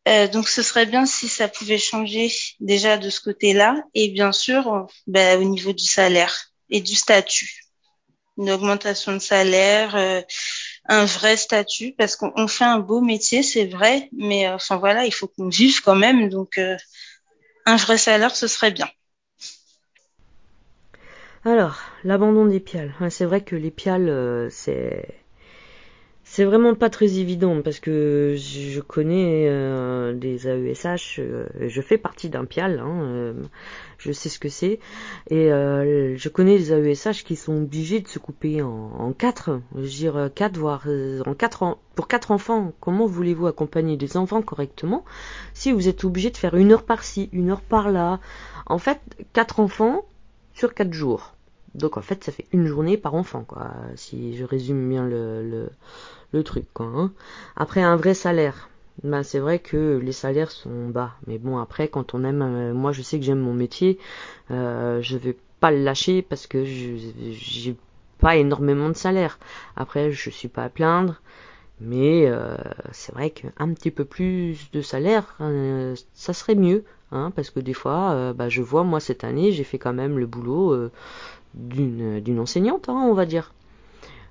Euh, 0.07 0.27
donc 0.27 0.49
ce 0.49 0.61
serait 0.61 0.85
bien 0.85 1.05
si 1.05 1.27
ça 1.29 1.47
pouvait 1.47 1.77
changer 1.77 2.31
déjà 2.59 2.97
de 2.97 3.09
ce 3.09 3.21
côté-là 3.21 3.81
et 3.93 4.09
bien 4.09 4.33
sûr 4.33 4.87
ben, 5.07 5.39
au 5.39 5.45
niveau 5.45 5.71
du 5.71 5.85
salaire 5.85 6.51
et 6.69 6.81
du 6.81 6.93
statut 6.93 7.63
une 8.37 8.51
augmentation 8.51 9.13
de 9.13 9.19
salaire, 9.19 9.95
euh, 9.95 10.21
un 10.85 11.05
vrai 11.05 11.37
statut, 11.37 11.93
parce 11.97 12.15
qu'on 12.15 12.47
fait 12.47 12.63
un 12.63 12.79
beau 12.79 13.01
métier, 13.01 13.43
c'est 13.43 13.65
vrai, 13.65 14.09
mais 14.13 14.47
euh, 14.47 14.55
enfin 14.55 14.77
voilà, 14.77 15.05
il 15.05 15.13
faut 15.13 15.27
qu'on 15.27 15.49
vive 15.49 15.81
quand 15.81 15.95
même, 15.95 16.29
donc 16.29 16.57
euh, 16.57 16.75
un 17.65 17.75
vrai 17.75 17.97
salaire, 17.97 18.35
ce 18.35 18.47
serait 18.47 18.71
bien. 18.71 18.89
Alors, 21.45 21.79
l'abandon 22.03 22.45
des 22.45 22.59
piales. 22.59 22.93
C'est 23.09 23.25
vrai 23.25 23.41
que 23.41 23.55
les 23.55 23.71
piales, 23.71 24.47
c'est 24.49 25.23
c'est 26.25 26.45
vraiment 26.45 26.73
pas 26.73 26.89
très 26.89 27.19
évident 27.19 27.61
parce 27.61 27.79
que 27.79 28.35
je 28.37 28.79
connais 28.79 29.47
euh, 29.49 30.13
des 30.13 30.47
AESH, 30.47 31.19
euh, 31.19 31.45
je 31.67 31.81
fais 31.81 31.97
partie 31.97 32.29
d'un 32.29 32.45
PIAL, 32.45 32.79
hein, 32.79 33.03
euh, 33.03 33.33
je 33.97 34.11
sais 34.11 34.29
ce 34.29 34.39
que 34.39 34.49
c'est, 34.49 34.79
et 35.29 35.49
je 35.49 36.29
connais 36.29 36.57
des 36.57 36.73
AESH 36.73 37.23
qui 37.23 37.35
sont 37.35 37.57
obligés 37.57 37.99
de 37.99 38.07
se 38.07 38.19
couper 38.19 38.61
en, 38.61 39.13
quatre, 39.13 39.59
je 39.75 39.81
veux 39.81 39.87
dire 39.87 40.29
quatre 40.33 40.57
voire 40.57 40.87
en 41.25 41.33
quatre 41.33 41.77
pour 41.93 42.07
quatre 42.07 42.31
enfants. 42.31 42.71
Comment 42.79 43.05
voulez-vous 43.05 43.47
accompagner 43.47 43.97
des 43.97 44.17
enfants 44.17 44.41
correctement 44.41 45.05
si 45.53 45.71
vous 45.71 45.87
êtes 45.87 46.03
obligé 46.03 46.31
de 46.31 46.37
faire 46.37 46.55
une 46.55 46.71
heure 46.71 46.83
par-ci, 46.83 47.29
une 47.31 47.51
heure 47.51 47.61
par-là? 47.61 48.19
En 48.65 48.79
fait, 48.79 48.99
quatre 49.33 49.59
enfants 49.59 50.03
sur 50.53 50.73
quatre 50.73 50.93
jours. 50.93 51.33
Donc 51.75 51.97
en 51.97 52.01
fait, 52.01 52.23
ça 52.23 52.31
fait 52.31 52.45
une 52.53 52.67
journée 52.67 52.97
par 52.97 53.15
enfant, 53.15 53.43
quoi. 53.43 53.71
Si 53.95 54.35
je 54.37 54.43
résume 54.45 54.87
bien 54.89 55.07
le, 55.07 55.69
le 56.31 56.43
truc, 56.43 56.65
quoi. 56.73 56.85
Hein. 56.87 57.11
Après, 57.55 57.81
un 57.81 57.95
vrai 57.95 58.13
salaire. 58.13 58.69
Ben, 59.03 59.23
c'est 59.23 59.39
vrai 59.39 59.59
que 59.59 59.99
les 60.03 60.11
salaires 60.11 60.51
sont 60.51 60.89
bas. 60.89 61.13
Mais 61.25 61.37
bon, 61.39 61.57
après, 61.57 61.87
quand 61.87 62.13
on 62.13 62.23
aime, 62.23 62.41
euh, 62.43 62.73
moi, 62.73 62.91
je 62.91 63.01
sais 63.01 63.17
que 63.19 63.25
j'aime 63.25 63.39
mon 63.39 63.53
métier, 63.53 63.97
euh, 64.51 65.01
je 65.01 65.17
vais 65.17 65.35
pas 65.59 65.71
le 65.71 65.83
lâcher 65.83 66.21
parce 66.21 66.45
que 66.45 66.63
j'ai 66.63 67.75
pas 68.19 68.35
énormément 68.35 68.89
de 68.89 68.95
salaire. 68.95 69.39
Après, 69.75 70.11
je 70.11 70.29
suis 70.29 70.47
pas 70.47 70.65
à 70.65 70.69
plaindre. 70.69 71.21
Mais 71.81 72.25
euh, 72.27 72.55
c'est 72.91 73.13
vrai 73.13 73.31
qu'un 73.31 73.73
petit 73.73 73.91
peu 73.91 74.05
plus 74.05 74.71
de 74.71 74.81
salaire, 74.81 75.35
euh, 75.41 75.95
ça 76.13 76.33
serait 76.33 76.55
mieux. 76.55 76.83
Hein, 77.11 77.31
parce 77.35 77.51
que 77.51 77.59
des 77.59 77.73
fois, 77.73 78.33
bah, 78.33 78.49
je 78.49 78.63
vois, 78.63 78.83
moi, 78.83 78.99
cette 78.99 79.23
année, 79.23 79.51
j'ai 79.51 79.63
fait 79.63 79.77
quand 79.77 79.93
même 79.93 80.17
le 80.17 80.25
boulot 80.25 80.89
d'une 81.53 82.39
enseignante, 82.39 82.89
hein, 82.89 83.05
on 83.07 83.13
va 83.13 83.25
dire. 83.27 83.53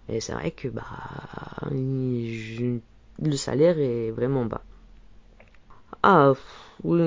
Et 0.09 0.20
c'est 0.20 0.33
vrai 0.33 0.50
que 0.50 0.66
bah, 0.66 0.83
le 1.70 3.37
salaire 3.37 3.78
est 3.78 4.11
vraiment 4.11 4.44
bas. 4.46 4.62
Ah, 6.02 6.33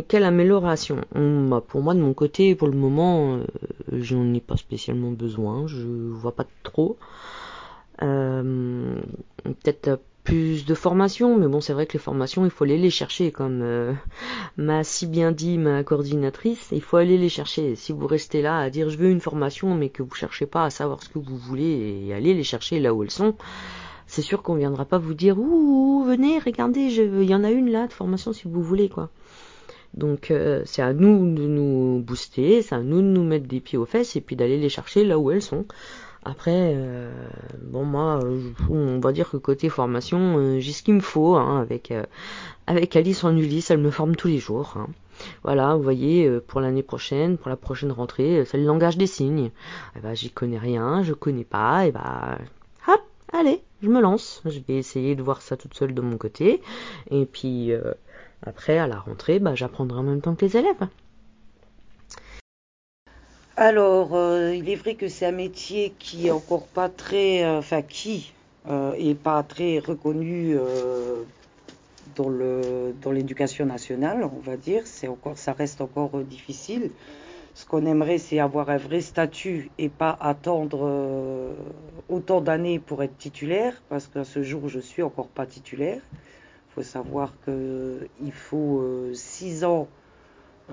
quelle 0.07 0.23
amélioration 0.23 1.01
bah, 1.13 1.61
Pour 1.67 1.81
moi, 1.81 1.93
de 1.93 1.99
mon 1.99 2.13
côté, 2.13 2.55
pour 2.55 2.67
le 2.67 2.77
moment, 2.77 3.35
euh, 3.35 3.43
j'en 3.91 4.33
ai 4.33 4.39
pas 4.39 4.55
spécialement 4.55 5.11
besoin. 5.11 5.67
Je 5.67 5.85
vois 5.85 6.33
pas 6.33 6.45
trop. 6.63 6.97
Euh, 8.01 9.01
Peut-être 9.43 9.99
plus 10.25 10.65
de 10.65 10.73
formations, 10.73 11.37
mais 11.37 11.47
bon, 11.47 11.61
c'est 11.61 11.71
vrai 11.71 11.85
que 11.85 11.93
les 11.93 11.99
formations, 11.99 12.43
il 12.45 12.51
faut 12.51 12.65
aller 12.65 12.79
les 12.79 12.89
chercher, 12.89 13.31
comme 13.31 13.61
euh, 13.61 13.93
m'a 14.57 14.83
si 14.83 15.05
bien 15.05 15.31
dit 15.31 15.57
ma 15.57 15.83
coordinatrice, 15.83 16.69
il 16.71 16.81
faut 16.81 16.97
aller 16.97 17.17
les 17.17 17.29
chercher. 17.29 17.75
Si 17.75 17.93
vous 17.93 18.07
restez 18.07 18.41
là 18.41 18.59
à 18.59 18.69
dire 18.69 18.89
je 18.89 18.97
veux 18.97 19.09
une 19.09 19.21
formation, 19.21 19.75
mais 19.75 19.89
que 19.89 20.03
vous 20.03 20.15
cherchez 20.15 20.47
pas 20.47 20.65
à 20.65 20.69
savoir 20.71 21.03
ce 21.03 21.09
que 21.09 21.19
vous 21.19 21.37
voulez 21.37 22.03
et 22.07 22.13
aller 22.13 22.33
les 22.33 22.43
chercher 22.43 22.79
là 22.79 22.93
où 22.93 23.03
elles 23.03 23.11
sont, 23.11 23.35
c'est 24.07 24.23
sûr 24.23 24.41
qu'on 24.41 24.55
viendra 24.55 24.83
pas 24.83 24.97
vous 24.97 25.13
dire 25.13 25.37
ouh 25.37 26.03
venez 26.05 26.39
regardez 26.39 26.81
il 26.81 27.23
y 27.23 27.35
en 27.35 27.43
a 27.43 27.51
une 27.51 27.71
là 27.71 27.87
de 27.87 27.93
formation 27.93 28.33
si 28.33 28.47
vous 28.47 28.61
voulez 28.61 28.89
quoi. 28.89 29.09
Donc 29.93 30.31
euh, 30.31 30.61
c'est 30.65 30.81
à 30.81 30.93
nous 30.93 31.33
de 31.33 31.43
nous 31.43 32.01
booster, 32.01 32.61
c'est 32.63 32.75
à 32.75 32.81
nous 32.81 32.97
de 32.97 33.07
nous 33.07 33.23
mettre 33.23 33.47
des 33.47 33.61
pieds 33.61 33.77
aux 33.77 33.85
fesses 33.85 34.15
et 34.15 34.21
puis 34.21 34.35
d'aller 34.35 34.57
les 34.57 34.69
chercher 34.69 35.05
là 35.05 35.17
où 35.17 35.31
elles 35.31 35.41
sont. 35.41 35.65
Après, 36.27 36.73
euh, 36.75 37.11
bon 37.61 37.85
moi, 37.85 38.19
euh, 38.23 38.51
on 38.71 38.99
va 38.99 39.11
dire 39.11 39.29
que 39.29 39.37
côté 39.37 39.69
formation, 39.69 40.39
euh, 40.39 40.59
j'ai 40.59 40.71
ce 40.71 40.81
qu'il 40.81 40.95
me 40.95 40.99
faut 40.99 41.35
hein, 41.35 41.61
avec 41.61 41.93
avec 42.65 42.95
Alice 42.95 43.23
en 43.23 43.37
Ulysse, 43.37 43.69
elle 43.69 43.77
me 43.77 43.91
forme 43.91 44.15
tous 44.15 44.27
les 44.27 44.39
jours. 44.39 44.73
Hein. 44.75 44.87
Voilà, 45.43 45.75
vous 45.75 45.83
voyez, 45.83 46.27
pour 46.47 46.61
l'année 46.61 46.81
prochaine, 46.81 47.37
pour 47.37 47.49
la 47.49 47.55
prochaine 47.55 47.91
rentrée, 47.91 48.43
c'est 48.45 48.57
le 48.57 48.65
langage 48.65 48.97
des 48.97 49.05
signes. 49.05 49.51
Eh 49.95 49.99
ben, 49.99 50.15
j'y 50.15 50.31
connais 50.31 50.57
rien, 50.57 51.03
je 51.03 51.13
connais 51.13 51.43
pas, 51.43 51.85
et 51.85 51.91
bah, 51.91 52.39
hop, 52.87 53.01
allez, 53.31 53.61
je 53.83 53.89
me 53.89 54.01
lance. 54.01 54.41
Je 54.45 54.59
vais 54.67 54.75
essayer 54.75 55.15
de 55.15 55.21
voir 55.21 55.43
ça 55.43 55.57
toute 55.57 55.75
seule 55.75 55.93
de 55.93 56.01
mon 56.01 56.17
côté, 56.17 56.61
et 57.11 57.27
puis 57.27 57.71
après, 58.41 58.79
à 58.79 58.87
la 58.87 58.99
rentrée, 58.99 59.37
bah, 59.37 59.53
j'apprendrai 59.53 59.99
en 59.99 60.03
même 60.03 60.21
temps 60.21 60.33
que 60.33 60.43
les 60.43 60.57
élèves. 60.57 60.87
Alors, 63.57 64.15
euh, 64.15 64.53
il 64.55 64.69
est 64.69 64.75
vrai 64.75 64.95
que 64.95 65.07
c'est 65.07 65.25
un 65.25 65.31
métier 65.31 65.95
qui 65.97 66.27
est 66.27 66.31
encore 66.31 66.67
pas 66.67 66.89
très, 66.89 67.43
euh, 67.43 67.57
enfin 67.59 67.81
qui 67.81 68.33
euh, 68.67 68.93
est 68.93 69.15
pas 69.15 69.43
très 69.43 69.79
reconnu 69.79 70.55
dans 72.15 72.29
le 72.29 72.93
dans 73.01 73.11
l'éducation 73.11 73.65
nationale, 73.65 74.23
on 74.23 74.39
va 74.39 74.57
dire. 74.57 74.85
C'est 74.87 75.07
encore, 75.07 75.37
ça 75.37 75.53
reste 75.53 75.81
encore 75.81 76.23
difficile. 76.23 76.91
Ce 77.53 77.65
qu'on 77.65 77.85
aimerait, 77.85 78.17
c'est 78.17 78.39
avoir 78.39 78.69
un 78.69 78.77
vrai 78.77 79.01
statut 79.01 79.71
et 79.77 79.89
pas 79.89 80.17
attendre 80.19 81.55
autant 82.09 82.41
d'années 82.41 82.79
pour 82.79 83.03
être 83.03 83.17
titulaire, 83.17 83.81
parce 83.89 84.07
qu'à 84.07 84.25
ce 84.25 84.43
jour, 84.43 84.67
je 84.69 84.79
suis 84.79 85.03
encore 85.03 85.29
pas 85.29 85.45
titulaire. 85.45 86.01
Il 86.69 86.73
faut 86.75 86.83
savoir 86.83 87.39
que 87.45 88.09
il 88.21 88.33
faut 88.33 88.83
six 89.13 89.63
ans 89.63 89.87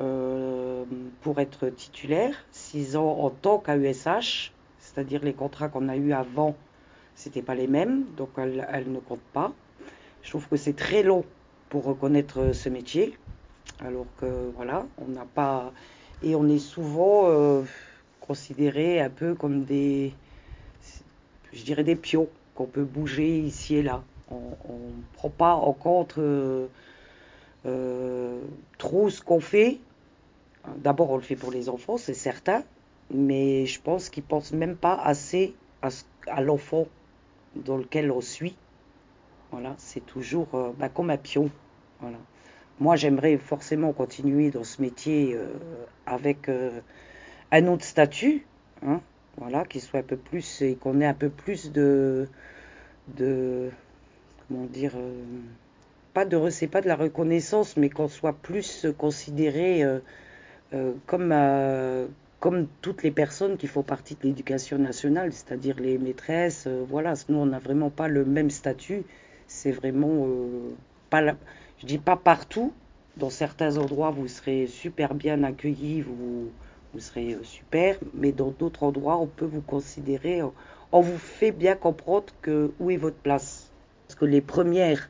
euh, 0.01 0.85
pour 1.21 1.41
être 1.41 1.69
titulaire, 1.69 2.35
6 2.53 2.97
ans 2.97 3.19
en 3.21 3.31
tant 3.31 3.59
qu'AESH, 3.59 4.53
c'est-à-dire 4.79 5.23
les 5.23 5.35
contrats 5.35 5.69
qu'on 5.69 5.89
a 5.89 5.97
eu 5.97 6.13
avant, 6.13 6.57
c'était 7.15 7.43
pas 7.43 7.55
les 7.55 7.67
mêmes, 7.67 8.05
donc 8.17 8.31
elles, 8.37 8.91
ne 8.91 8.99
comptent 8.99 9.21
pas. 9.33 9.53
Je 10.23 10.31
trouve 10.31 10.49
que 10.49 10.57
c'est 10.57 10.77
très 10.77 11.03
long 11.03 11.25
pour 11.69 11.85
reconnaître 11.85 12.53
ce 12.53 12.69
métier, 12.69 13.17
alors 13.81 14.07
que 14.19 14.51
voilà, 14.57 14.87
on 14.99 15.09
n'a 15.09 15.27
pas 15.35 15.73
et 16.23 16.35
on 16.35 16.49
est 16.49 16.59
souvent 16.59 17.25
euh, 17.27 17.63
considéré 18.21 19.01
un 19.01 19.11
peu 19.11 19.35
comme 19.35 19.65
des, 19.65 20.13
je 21.53 21.65
dirais 21.65 21.85
des 21.85 21.97
pions 21.97 22.29
qu'on 22.55 22.67
peut 22.67 22.85
bouger 22.85 23.39
ici 23.39 23.77
et 23.77 23.83
là. 23.83 24.03
On 24.31 24.39
ne 24.39 25.03
prend 25.15 25.29
pas 25.29 25.55
en 25.55 25.75
compte 25.75 26.17
euh, 26.17 26.23
euh, 26.23 26.67
trop 28.79 29.11
ce 29.11 29.21
qu'on 29.23 29.41
fait. 29.41 29.79
D'abord, 30.77 31.11
on 31.11 31.17
le 31.17 31.23
fait 31.23 31.37
pour 31.37 31.51
les 31.51 31.69
enfants, 31.69 31.97
c'est 31.97 32.15
certain, 32.15 32.63
mais 33.11 33.67
je 33.67 33.81
pense 33.81 34.09
qu'ils 34.09 34.23
pensent 34.23 34.53
même 34.53 34.77
pas 34.77 34.95
assez 34.95 35.55
à, 35.83 36.41
l'enfant 36.41 36.87
dans 37.57 37.77
lequel 37.77 38.11
on 38.11 38.21
suit. 38.21 38.57
Voilà, 39.51 39.75
c'est 39.77 40.05
toujours 40.07 40.49
euh, 40.55 40.73
bah, 40.79 40.89
comme 40.89 41.11
un 41.11 41.17
pion. 41.17 41.51
Voilà. 42.01 42.17
Moi, 42.81 42.97
j'aimerais 42.97 43.37
forcément 43.37 43.93
continuer 43.93 44.51
dans 44.51 44.65
ce 44.65 44.81
métier 44.81 45.35
euh, 45.35 45.47
avec 46.07 46.49
euh, 46.49 46.81
un 47.51 47.67
autre 47.67 47.85
statut, 47.85 48.47
hein, 48.87 49.01
voilà, 49.37 49.65
qui 49.65 49.81
soit 49.81 50.01
un 50.01 50.05
peu 50.05 50.17
plus 50.17 50.63
et 50.63 50.77
qu'on 50.77 51.01
ait 51.01 51.07
un 51.07 51.15
peu 51.15 51.29
plus 51.29 51.71
de, 51.71 52.29
de 53.17 53.69
comment 54.49 54.65
dire, 54.65 54.93
pas 56.15 56.25
de 56.25 56.51
c'est 56.51 56.67
pas 56.67 56.81
de 56.81 56.89
la 56.89 56.97
reconnaissance, 56.97 57.77
mais 57.77 57.89
qu'on 57.89 58.09
soit 58.09 58.35
plus 58.35 58.87
considéré 58.99 59.83
euh, 59.83 60.01
euh, 60.75 60.93
comme 61.07 61.31
euh, 61.33 62.07
comme 62.41 62.67
toutes 62.83 63.03
les 63.03 63.11
personnes 63.13 63.57
qui 63.57 63.67
font 63.69 63.83
partie 63.83 64.15
de 64.17 64.21
l'éducation 64.25 64.79
nationale, 64.79 65.33
c'est-à-dire 65.33 65.77
les 65.79 65.97
maîtresses. 65.99 66.67
voilà, 66.67 67.15
nous 67.29 67.39
on 67.39 67.47
n'a 67.47 67.61
vraiment 67.61 67.91
pas 67.91 68.09
le 68.09 68.25
même 68.25 68.51
statut. 68.51 69.05
C'est 69.47 69.71
vraiment 69.71 70.27
pas, 71.09 71.21
la, 71.21 71.37
je 71.79 71.87
dis 71.87 71.99
pas 71.99 72.17
partout. 72.17 72.73
Dans 73.17 73.31
certains 73.31 73.77
endroits, 73.77 74.11
vous 74.11 74.27
serez 74.27 74.67
super 74.67 75.15
bien 75.15 75.45
accueillis, 75.45 76.01
vous 76.01 76.51
vous 76.93 77.01
serez 77.01 77.39
super, 77.43 77.97
mais 78.15 78.33
dans 78.33 78.51
d'autres 78.51 78.83
endroits, 78.83 79.19
on 79.19 79.27
peut 79.27 79.45
vous 79.45 79.61
considérer, 79.61 80.43
on 80.91 81.01
vous 81.01 81.19
fait 81.19 81.53
bien 81.53 81.77
comprendre 81.77 82.33
que 82.43 82.73
où 82.81 82.91
est 82.91 82.97
votre 82.97 83.17
place. 83.17 83.71
Parce 84.09 84.19
que 84.19 84.25
les 84.25 84.41
premières 84.41 85.09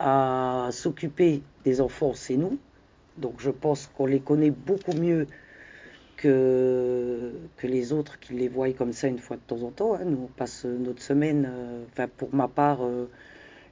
à 0.00 0.70
s'occuper 0.72 1.42
des 1.64 1.80
enfants, 1.80 2.14
c'est 2.14 2.36
nous. 2.36 2.58
Donc 3.18 3.34
je 3.38 3.50
pense 3.50 3.90
qu'on 3.96 4.06
les 4.06 4.20
connaît 4.20 4.50
beaucoup 4.50 4.94
mieux 4.94 5.26
que, 6.16 7.32
les 7.62 7.92
autres 7.92 8.18
qui 8.18 8.32
les 8.34 8.48
voient 8.48 8.72
comme 8.72 8.92
ça 8.92 9.08
une 9.08 9.18
fois 9.18 9.36
de 9.36 9.42
temps 9.42 9.62
en 9.62 9.70
temps. 9.70 9.94
Hein. 9.94 10.04
Nous, 10.06 10.18
on 10.24 10.26
passe 10.26 10.64
notre 10.64 11.02
semaine, 11.02 11.46
euh, 11.50 11.84
enfin 11.92 12.08
pour 12.16 12.34
ma 12.34 12.48
part, 12.48 12.84
euh, 12.84 13.08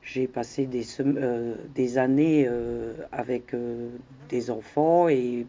j'ai 0.03 0.27
passé 0.27 0.67
des, 0.67 0.85
euh, 1.01 1.55
des 1.75 1.99
années 1.99 2.49
avec 3.12 3.55
des 4.29 4.51
enfants 4.51 5.09
et 5.09 5.47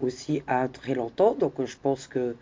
aussi 0.00 0.42
à 0.46 0.68
très 0.68 0.94
longtemps. 0.94 1.34
Donc 1.34 1.54
je 1.64 1.76
pense 1.80 2.06
que 2.06 2.36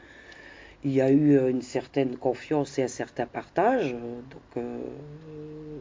il 0.84 0.92
y 0.92 1.00
a 1.00 1.10
eu 1.10 1.36
euh, 1.36 1.50
une 1.50 1.62
certaine 1.62 2.16
confiance 2.16 2.78
et 2.78 2.82
un 2.82 2.88
certain 2.88 3.26
partage. 3.26 3.92
Donc, 3.92 4.56
euh, 4.56 4.78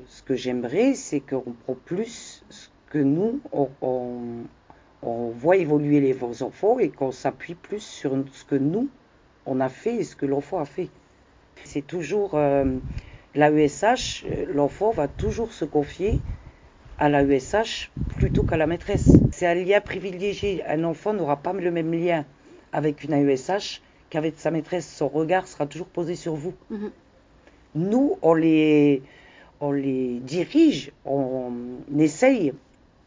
ce 0.07 0.21
que 0.23 0.35
j'aimerais, 0.35 0.93
c'est 0.93 1.21
qu'on 1.21 1.53
prend 1.63 1.75
plus 1.85 2.43
ce 2.49 2.67
que 2.89 2.97
nous, 2.97 3.39
on, 3.51 4.45
voit 5.01 5.57
évoluer 5.57 6.01
les 6.01 6.43
enfants 6.43 6.79
et 6.79 6.89
qu'on 6.89 7.11
s'appuie 7.11 7.55
plus 7.55 7.81
sur 7.81 8.11
ce 8.33 8.43
que 8.43 8.55
nous, 8.55 8.89
on 9.45 9.61
a 9.61 9.69
fait 9.69 9.95
et 9.95 10.03
ce 10.03 10.15
que 10.15 10.25
l'enfant 10.25 10.59
a 10.59 10.65
fait. 10.65 10.89
C'est 11.63 11.85
toujours 11.85 12.31
euh, 12.33 12.65
l'AESH, 13.35 14.25
l'enfant 14.53 14.91
va 14.91 15.07
toujours 15.07 15.53
se 15.53 15.63
confier 15.63 16.19
à 16.97 17.07
l'AESH 17.07 17.91
plutôt 18.17 18.43
qu'à 18.43 18.57
la 18.57 18.67
maîtresse. 18.67 19.09
C'est 19.31 19.47
un 19.47 19.55
lien 19.55 19.79
privilégié. 19.79 20.63
Un 20.67 20.83
enfant 20.83 21.13
n'aura 21.13 21.37
pas 21.37 21.53
le 21.53 21.71
même 21.71 21.93
lien 21.93 22.25
avec 22.73 23.03
une 23.03 23.13
AESH 23.13 23.81
qu'avec 24.09 24.37
sa 24.37 24.51
maîtresse, 24.51 24.87
son 24.87 25.07
regard 25.07 25.47
sera 25.47 25.65
toujours 25.65 25.87
posé 25.87 26.15
sur 26.15 26.35
vous. 26.35 26.53
Mhm. 26.69 26.91
Nous, 27.75 28.17
on 28.21 28.33
les, 28.33 29.03
on 29.59 29.71
les 29.71 30.19
dirige, 30.19 30.91
on 31.05 31.51
essaye 31.97 32.53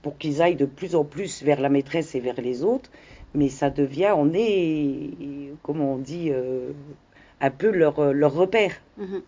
pour 0.03 0.19
qu'ils 0.19 0.43
aillent 0.43 0.57
de 0.57 0.67
plus 0.67 0.95
en 0.95 1.05
plus 1.05 1.43
vers 1.43 1.61
la 1.61 1.69
maîtresse 1.69 2.15
et 2.15 2.21
vers 2.21 2.41
les 2.41 2.65
autres, 2.65 2.91
mais 3.35 3.49
ça 3.49 3.71
devient, 3.71 4.13
on 4.17 4.33
est, 4.35 5.11
comment 5.63 5.95
on 5.95 5.99
dit, 5.99 6.31
euh, 6.31 6.73
un 7.41 7.51
peu 7.51 7.71
leur, 7.71 8.13
leur 8.13 8.35
repère. 8.35 8.73
Mhm. 8.99 9.23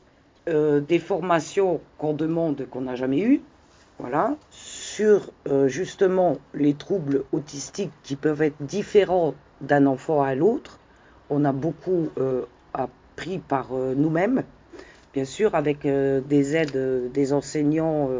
Euh, 0.47 0.81
des 0.81 0.99
formations 0.99 1.81
qu'on 1.97 2.13
demande 2.13 2.67
qu'on 2.69 2.83
n'a 2.83 2.97
jamais 2.97 3.21
eues, 3.21 3.41
voilà, 3.99 4.37
sur 4.51 5.31
euh, 5.49 5.69
justement 5.69 6.37
les 6.53 6.75
troubles 6.75 7.25
autistiques 7.33 7.93
qui 8.03 8.15
peuvent 8.15 8.43
être 8.43 8.61
différents 8.61 9.33
d'un 9.63 9.87
enfant 9.87 10.21
à 10.21 10.35
l'autre, 10.35 10.81
on 11.31 11.45
a 11.45 11.53
beaucoup 11.53 12.09
euh, 12.19 12.45
appris 12.73 13.39
par 13.39 13.69
euh, 13.73 13.95
nous-mêmes, 13.95 14.45
bien 15.13 15.25
sûr 15.25 15.55
avec 15.55 15.87
euh, 15.87 16.21
des 16.21 16.57
aides 16.57 17.11
des 17.13 17.33
enseignants 17.33 18.11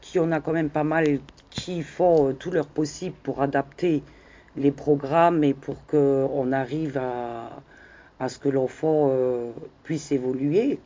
qui 0.00 0.18
en 0.18 0.32
a 0.32 0.40
quand 0.40 0.52
même 0.52 0.70
pas 0.70 0.84
mal 0.84 1.18
qui 1.50 1.82
font 1.82 2.34
tout 2.34 2.50
leur 2.50 2.66
possible 2.66 3.16
pour 3.22 3.42
adapter 3.42 4.02
les 4.56 4.70
programmes 4.70 5.44
et 5.44 5.54
pour 5.54 5.84
qu'on 5.86 6.52
arrive 6.52 6.98
à, 6.98 8.28
ce 8.28 8.38
que 8.38 8.48
l'enfant 8.48 9.12
puisse 9.84 10.10
évoluer. 10.12 10.80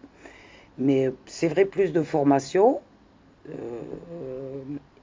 Mais 0.79 1.13
c'est 1.27 1.49
vrai, 1.49 1.65
plus 1.65 1.93
de 1.93 2.03
formation 2.03 2.81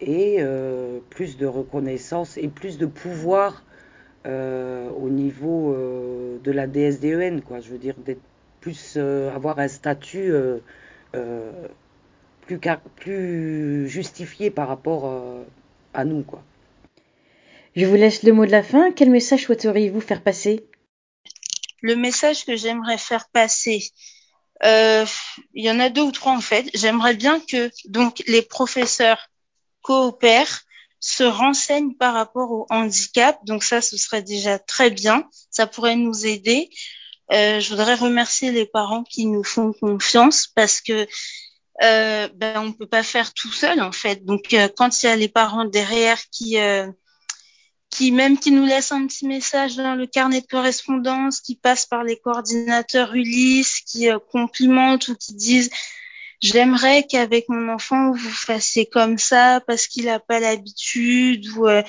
et 0.02 0.44
plus 1.10 1.38
de 1.38 1.46
reconnaissance 1.46 2.38
et 2.38 2.48
plus 2.48 2.78
de 2.78 2.86
pouvoir 2.86 3.64
euh, 4.26 4.90
au 4.90 5.10
niveau 5.10 5.74
euh, 5.74 6.40
de 6.44 6.52
la 6.52 6.68
DSDEN, 6.68 7.42
quoi. 7.42 7.62
Je 7.62 7.70
veux 7.70 7.78
dire, 7.78 7.96
d'être 7.98 8.22
plus, 8.60 8.96
euh, 8.98 9.34
avoir 9.34 9.60
un 9.60 9.70
statut 9.70 10.34
plus, 12.42 12.60
plus 12.98 13.88
justifié 13.88 14.52
par 14.52 14.68
rapport 14.68 15.10
à 15.94 16.06
nous, 16.06 16.24
quoi. 16.24 16.44
Je 17.76 17.86
vous 17.86 17.96
laisse 17.96 18.24
le 18.24 18.34
mot 18.34 18.46
de 18.46 18.52
la 18.52 18.64
fin. 18.64 18.92
Quel 18.92 19.10
message 19.10 19.46
souhaiteriez-vous 19.46 20.02
faire 20.02 20.22
passer? 20.22 20.66
Le 21.82 21.96
message 21.96 22.46
que 22.46 22.58
j'aimerais 22.58 22.98
faire 22.98 23.30
passer, 23.30 23.84
il 24.64 25.08
y 25.54 25.72
en 25.72 25.80
a 25.80 25.90
deux 25.90 26.02
ou 26.02 26.12
trois 26.12 26.34
en 26.34 26.42
fait. 26.42 26.70
J'aimerais 26.74 27.16
bien 27.16 27.40
que 27.40 27.72
donc 27.86 28.22
les 28.28 28.42
professeurs 28.42 29.30
coopèrent 29.82 30.66
se 31.00 31.24
renseigne 31.24 31.94
par 31.94 32.14
rapport 32.14 32.52
au 32.52 32.66
handicap. 32.70 33.40
Donc 33.46 33.64
ça, 33.64 33.82
ce 33.82 33.98
serait 33.98 34.24
déjà 34.24 34.60
très 34.60 34.90
bien. 34.90 35.28
Ça 35.50 35.68
pourrait 35.68 35.96
nous 35.96 36.26
aider. 36.26 36.70
Euh, 37.32 37.60
je 37.60 37.70
voudrais 37.70 37.96
remercier 37.96 38.52
les 38.52 38.66
parents 38.66 39.04
qui 39.04 39.26
nous 39.26 39.44
font 39.44 39.72
confiance 39.74 40.48
parce 40.48 40.82
que 40.82 41.08
euh, 41.82 42.28
ben, 42.36 42.60
on 42.60 42.74
peut 42.74 42.88
pas 42.88 43.04
faire 43.04 43.34
tout 43.34 43.52
seul 43.52 43.82
en 43.82 43.92
fait. 43.92 44.26
Donc 44.26 44.54
euh, 44.54 44.68
quand 44.76 45.02
il 45.02 45.06
y 45.06 45.10
a 45.10 45.16
les 45.16 45.30
parents 45.30 45.66
derrière 45.66 46.20
qui 46.32 46.58
qui 47.90 48.12
même 48.12 48.38
qui 48.38 48.52
nous 48.52 48.66
laisse 48.66 48.92
un 48.92 49.08
petit 49.08 49.26
message 49.26 49.76
dans 49.76 49.96
le 49.96 50.06
carnet 50.06 50.42
de 50.42 50.48
correspondance, 50.48 51.42
qui 51.42 51.56
passe 51.56 51.86
par 51.86 52.04
les 52.04 52.18
coordinateurs 52.18 53.16
Ulysse, 53.16 53.82
qui 53.82 54.10
euh, 54.10 54.20
complimentent 54.32 55.08
ou 55.08 55.16
qui 55.16 55.34
disent 55.34 55.70
j'aimerais 56.42 57.06
qu'avec 57.08 57.50
mon 57.50 57.72
enfant 57.74 58.12
vous 58.12 58.30
fassiez 58.30 58.86
comme 58.86 59.18
ça 59.18 59.62
parce 59.68 59.88
qu'il 59.88 60.06
n'a 60.06 60.20
pas 60.20 60.40
l'habitude 60.40 61.48
ou 61.56 61.68
euh, 61.68 61.84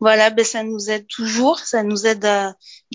voilà, 0.00 0.30
ben 0.30 0.44
ça 0.44 0.62
nous 0.62 0.90
aide 0.90 1.06
toujours, 1.06 1.60
ça 1.60 1.82
nous 1.82 2.06
aide 2.06 2.24
à 2.24 2.48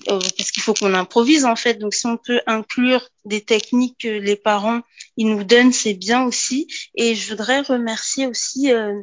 euh, 0.10 0.20
parce 0.38 0.52
qu'il 0.52 0.62
faut 0.62 0.74
qu'on 0.74 0.94
improvise 0.94 1.46
en 1.46 1.56
fait. 1.56 1.76
Donc 1.76 1.94
si 1.94 2.06
on 2.06 2.18
peut 2.18 2.42
inclure 2.46 3.08
des 3.26 3.42
techniques 3.42 3.98
que 4.02 4.08
les 4.08 4.36
parents 4.36 4.82
ils 5.18 5.28
nous 5.28 5.44
donnent, 5.44 5.74
c'est 5.74 5.94
bien 5.94 6.24
aussi. 6.24 6.68
Et 6.96 7.16
je 7.16 7.30
voudrais 7.30 7.62
remercier 7.62 8.28
aussi 8.28 8.72
euh, 8.72 9.02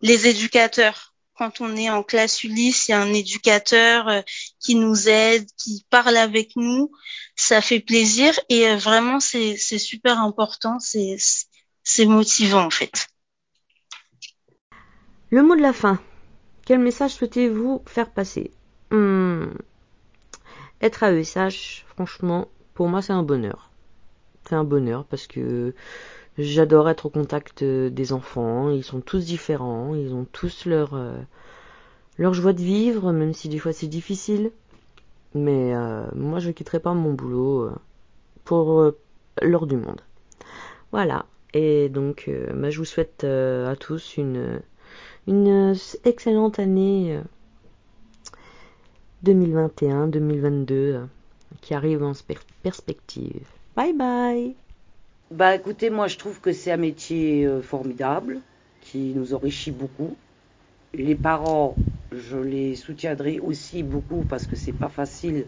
les 0.00 0.26
éducateurs. 0.26 1.14
Quand 1.34 1.60
on 1.60 1.76
est 1.76 1.90
en 1.90 2.02
classe 2.02 2.44
Ulysse, 2.44 2.88
il 2.88 2.92
y 2.92 2.94
a 2.94 3.00
un 3.00 3.12
éducateur 3.12 4.08
euh, 4.08 4.22
qui 4.62 4.76
nous 4.76 5.08
aide, 5.08 5.46
qui 5.56 5.84
parle 5.90 6.16
avec 6.16 6.52
nous. 6.56 6.90
Ça 7.36 7.60
fait 7.60 7.80
plaisir 7.80 8.38
et 8.48 8.74
vraiment 8.76 9.20
c'est 9.20 9.56
super 9.56 10.18
important, 10.20 10.78
c'est 10.78 12.06
motivant 12.06 12.64
en 12.64 12.70
fait. 12.70 13.08
Le 15.30 15.42
mot 15.42 15.56
de 15.56 15.62
la 15.62 15.72
fin. 15.72 15.98
Quel 16.64 16.78
message 16.78 17.12
souhaitez-vous 17.12 17.82
faire 17.86 18.10
passer? 18.10 18.52
Hmm. 18.90 19.46
Être 20.80 21.02
à 21.02 21.12
ESH, 21.12 21.84
franchement, 21.88 22.48
pour 22.74 22.88
moi 22.88 23.02
c'est 23.02 23.12
un 23.12 23.22
bonheur. 23.22 23.70
C'est 24.48 24.54
un 24.54 24.64
bonheur 24.64 25.04
parce 25.06 25.26
que 25.26 25.74
j'adore 26.38 26.88
être 26.88 27.06
au 27.06 27.10
contact 27.10 27.64
des 27.64 28.12
enfants. 28.12 28.70
Ils 28.70 28.84
sont 28.84 29.00
tous 29.00 29.24
différents, 29.24 29.94
ils 29.94 30.14
ont 30.14 30.26
tous 30.30 30.66
leur, 30.66 30.94
euh, 30.94 31.16
leur 32.18 32.34
joie 32.34 32.52
de 32.52 32.62
vivre, 32.62 33.12
même 33.12 33.32
si 33.32 33.48
des 33.48 33.58
fois 33.58 33.72
c'est 33.72 33.86
difficile. 33.86 34.50
Mais 35.34 35.74
euh, 35.74 36.04
moi 36.14 36.38
je 36.38 36.50
quitterai 36.50 36.80
pas 36.80 36.94
mon 36.94 37.14
boulot 37.14 37.62
euh, 37.62 37.72
pour 38.44 38.92
l'heure 39.40 39.66
du 39.66 39.76
monde. 39.76 40.00
Voilà. 40.92 41.26
Et 41.54 41.90
donc, 41.90 42.30
bah, 42.54 42.70
je 42.70 42.78
vous 42.78 42.86
souhaite 42.86 43.24
à 43.24 43.76
tous 43.76 44.16
une 44.16 44.62
excellente 46.04 46.58
année 46.58 47.20
2021-2022 49.24 50.70
euh, 50.70 51.04
qui 51.60 51.74
arrive 51.74 52.02
en 52.02 52.12
perspective. 52.62 53.46
Bye 53.76 53.92
bye 53.94 54.54
Bah 55.30 55.54
écoutez, 55.54 55.90
moi 55.90 56.08
je 56.08 56.18
trouve 56.18 56.40
que 56.40 56.52
c'est 56.52 56.72
un 56.72 56.76
métier 56.76 57.46
euh, 57.46 57.62
formidable 57.62 58.40
qui 58.80 59.12
nous 59.14 59.32
enrichit 59.34 59.70
beaucoup. 59.70 60.16
Les 60.92 61.14
parents, 61.14 61.76
je 62.16 62.38
les 62.38 62.76
soutiendrai 62.76 63.40
aussi 63.40 63.82
beaucoup 63.82 64.22
parce 64.28 64.46
que 64.46 64.56
c'est 64.56 64.72
pas 64.72 64.88
facile 64.88 65.46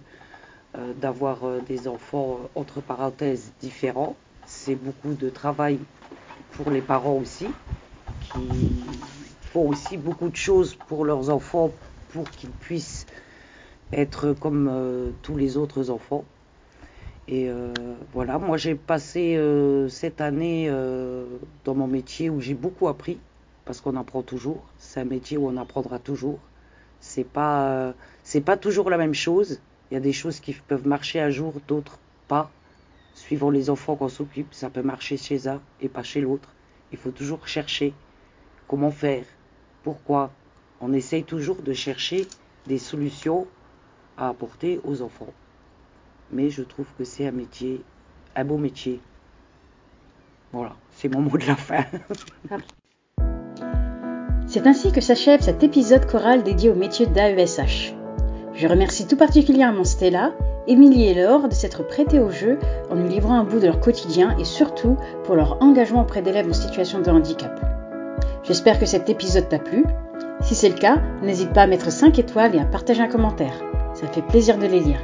euh, 0.76 0.92
d'avoir 1.00 1.60
des 1.62 1.88
enfants 1.88 2.38
entre 2.54 2.80
parenthèses 2.80 3.52
différents. 3.60 4.16
C'est 4.46 4.74
beaucoup 4.74 5.14
de 5.14 5.30
travail 5.30 5.78
pour 6.52 6.70
les 6.70 6.82
parents 6.82 7.16
aussi 7.16 7.46
qui 8.20 8.48
font 9.52 9.68
aussi 9.68 9.96
beaucoup 9.96 10.28
de 10.28 10.36
choses 10.36 10.74
pour 10.74 11.04
leurs 11.04 11.30
enfants 11.30 11.70
pour 12.12 12.24
qu'ils 12.30 12.50
puissent 12.50 13.06
être 13.92 14.32
comme 14.32 14.68
euh, 14.70 15.10
tous 15.22 15.36
les 15.36 15.56
autres 15.56 15.90
enfants. 15.90 16.24
Et 17.26 17.48
euh, 17.48 17.72
voilà, 18.12 18.38
moi 18.38 18.56
j'ai 18.56 18.74
passé 18.74 19.36
euh, 19.36 19.88
cette 19.88 20.20
année 20.20 20.70
dans 21.64 21.74
mon 21.74 21.86
métier 21.86 22.30
où 22.30 22.40
j'ai 22.40 22.54
beaucoup 22.54 22.88
appris, 22.88 23.18
parce 23.64 23.80
qu'on 23.80 23.96
apprend 23.96 24.22
toujours. 24.22 24.62
C'est 24.78 25.00
un 25.00 25.04
métier 25.04 25.36
où 25.36 25.48
on 25.48 25.56
apprendra 25.56 25.98
toujours. 25.98 26.38
C'est 27.06 27.24
pas, 27.24 27.92
c'est 28.22 28.40
pas 28.40 28.56
toujours 28.56 28.88
la 28.88 28.96
même 28.96 29.12
chose. 29.14 29.60
Il 29.90 29.94
y 29.94 29.96
a 29.98 30.00
des 30.00 30.14
choses 30.14 30.40
qui 30.40 30.54
peuvent 30.54 30.88
marcher 30.88 31.20
un 31.20 31.28
jour, 31.28 31.52
d'autres 31.68 31.98
pas. 32.28 32.50
Suivant 33.14 33.50
les 33.50 33.68
enfants 33.68 33.94
qu'on 33.94 34.08
s'occupe, 34.08 34.52
ça 34.54 34.70
peut 34.70 34.82
marcher 34.82 35.18
chez 35.18 35.46
un 35.46 35.60
et 35.82 35.90
pas 35.90 36.02
chez 36.02 36.22
l'autre. 36.22 36.48
Il 36.92 36.98
faut 36.98 37.10
toujours 37.10 37.46
chercher 37.46 37.92
comment 38.66 38.90
faire, 38.90 39.24
pourquoi? 39.82 40.30
On 40.80 40.94
essaye 40.94 41.24
toujours 41.24 41.60
de 41.62 41.74
chercher 41.74 42.26
des 42.66 42.78
solutions 42.78 43.46
à 44.16 44.30
apporter 44.30 44.80
aux 44.82 45.02
enfants. 45.02 45.32
Mais 46.32 46.48
je 46.48 46.62
trouve 46.62 46.86
que 46.98 47.04
c'est 47.04 47.28
un 47.28 47.32
métier, 47.32 47.82
un 48.34 48.44
beau 48.44 48.56
métier. 48.56 48.98
Voilà, 50.52 50.74
c'est 50.96 51.10
mon 51.10 51.20
mot 51.20 51.36
de 51.36 51.46
la 51.46 51.56
fin. 51.56 51.84
C'est 54.54 54.68
ainsi 54.68 54.92
que 54.92 55.00
s'achève 55.00 55.40
cet 55.40 55.64
épisode 55.64 56.06
choral 56.06 56.44
dédié 56.44 56.70
au 56.70 56.76
métier 56.76 57.06
d'AESH. 57.06 57.92
Je 58.52 58.68
remercie 58.68 59.04
tout 59.04 59.16
particulièrement 59.16 59.82
Stella, 59.82 60.30
Émilie 60.68 61.08
et 61.08 61.14
Laure 61.14 61.48
de 61.48 61.54
s'être 61.54 61.84
prêtées 61.84 62.20
au 62.20 62.30
jeu 62.30 62.60
en 62.88 62.94
nous 62.94 63.08
livrant 63.08 63.34
un 63.34 63.42
bout 63.42 63.58
de 63.58 63.66
leur 63.66 63.80
quotidien 63.80 64.36
et 64.38 64.44
surtout 64.44 64.96
pour 65.24 65.34
leur 65.34 65.60
engagement 65.60 66.02
auprès 66.02 66.22
d'élèves 66.22 66.48
en 66.48 66.52
situation 66.52 67.00
de 67.00 67.10
handicap. 67.10 67.50
J'espère 68.44 68.78
que 68.78 68.86
cet 68.86 69.10
épisode 69.10 69.48
t'a 69.48 69.58
plu. 69.58 69.84
Si 70.42 70.54
c'est 70.54 70.68
le 70.68 70.76
cas, 70.76 71.02
n'hésite 71.20 71.52
pas 71.52 71.62
à 71.62 71.66
mettre 71.66 71.90
5 71.90 72.16
étoiles 72.20 72.54
et 72.54 72.60
à 72.60 72.64
partager 72.64 73.02
un 73.02 73.08
commentaire. 73.08 73.60
Ça 73.94 74.06
fait 74.06 74.22
plaisir 74.22 74.56
de 74.56 74.66
les 74.66 74.78
lire. 74.78 75.00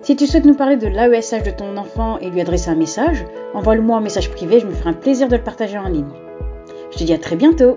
Si 0.00 0.16
tu 0.16 0.26
souhaites 0.26 0.46
nous 0.46 0.56
parler 0.56 0.78
de 0.78 0.88
l'AESH 0.88 1.42
de 1.44 1.50
ton 1.50 1.76
enfant 1.76 2.16
et 2.16 2.30
lui 2.30 2.40
adresser 2.40 2.70
un 2.70 2.76
message, 2.76 3.26
envoie-le-moi 3.52 3.98
un 3.98 4.00
message 4.00 4.30
privé, 4.30 4.58
je 4.58 4.66
me 4.66 4.72
ferai 4.72 4.88
un 4.88 4.94
plaisir 4.94 5.28
de 5.28 5.36
le 5.36 5.44
partager 5.44 5.76
en 5.76 5.88
ligne. 5.88 6.14
Je 6.92 6.96
te 6.96 7.04
dis 7.04 7.12
à 7.12 7.18
très 7.18 7.36
bientôt 7.36 7.76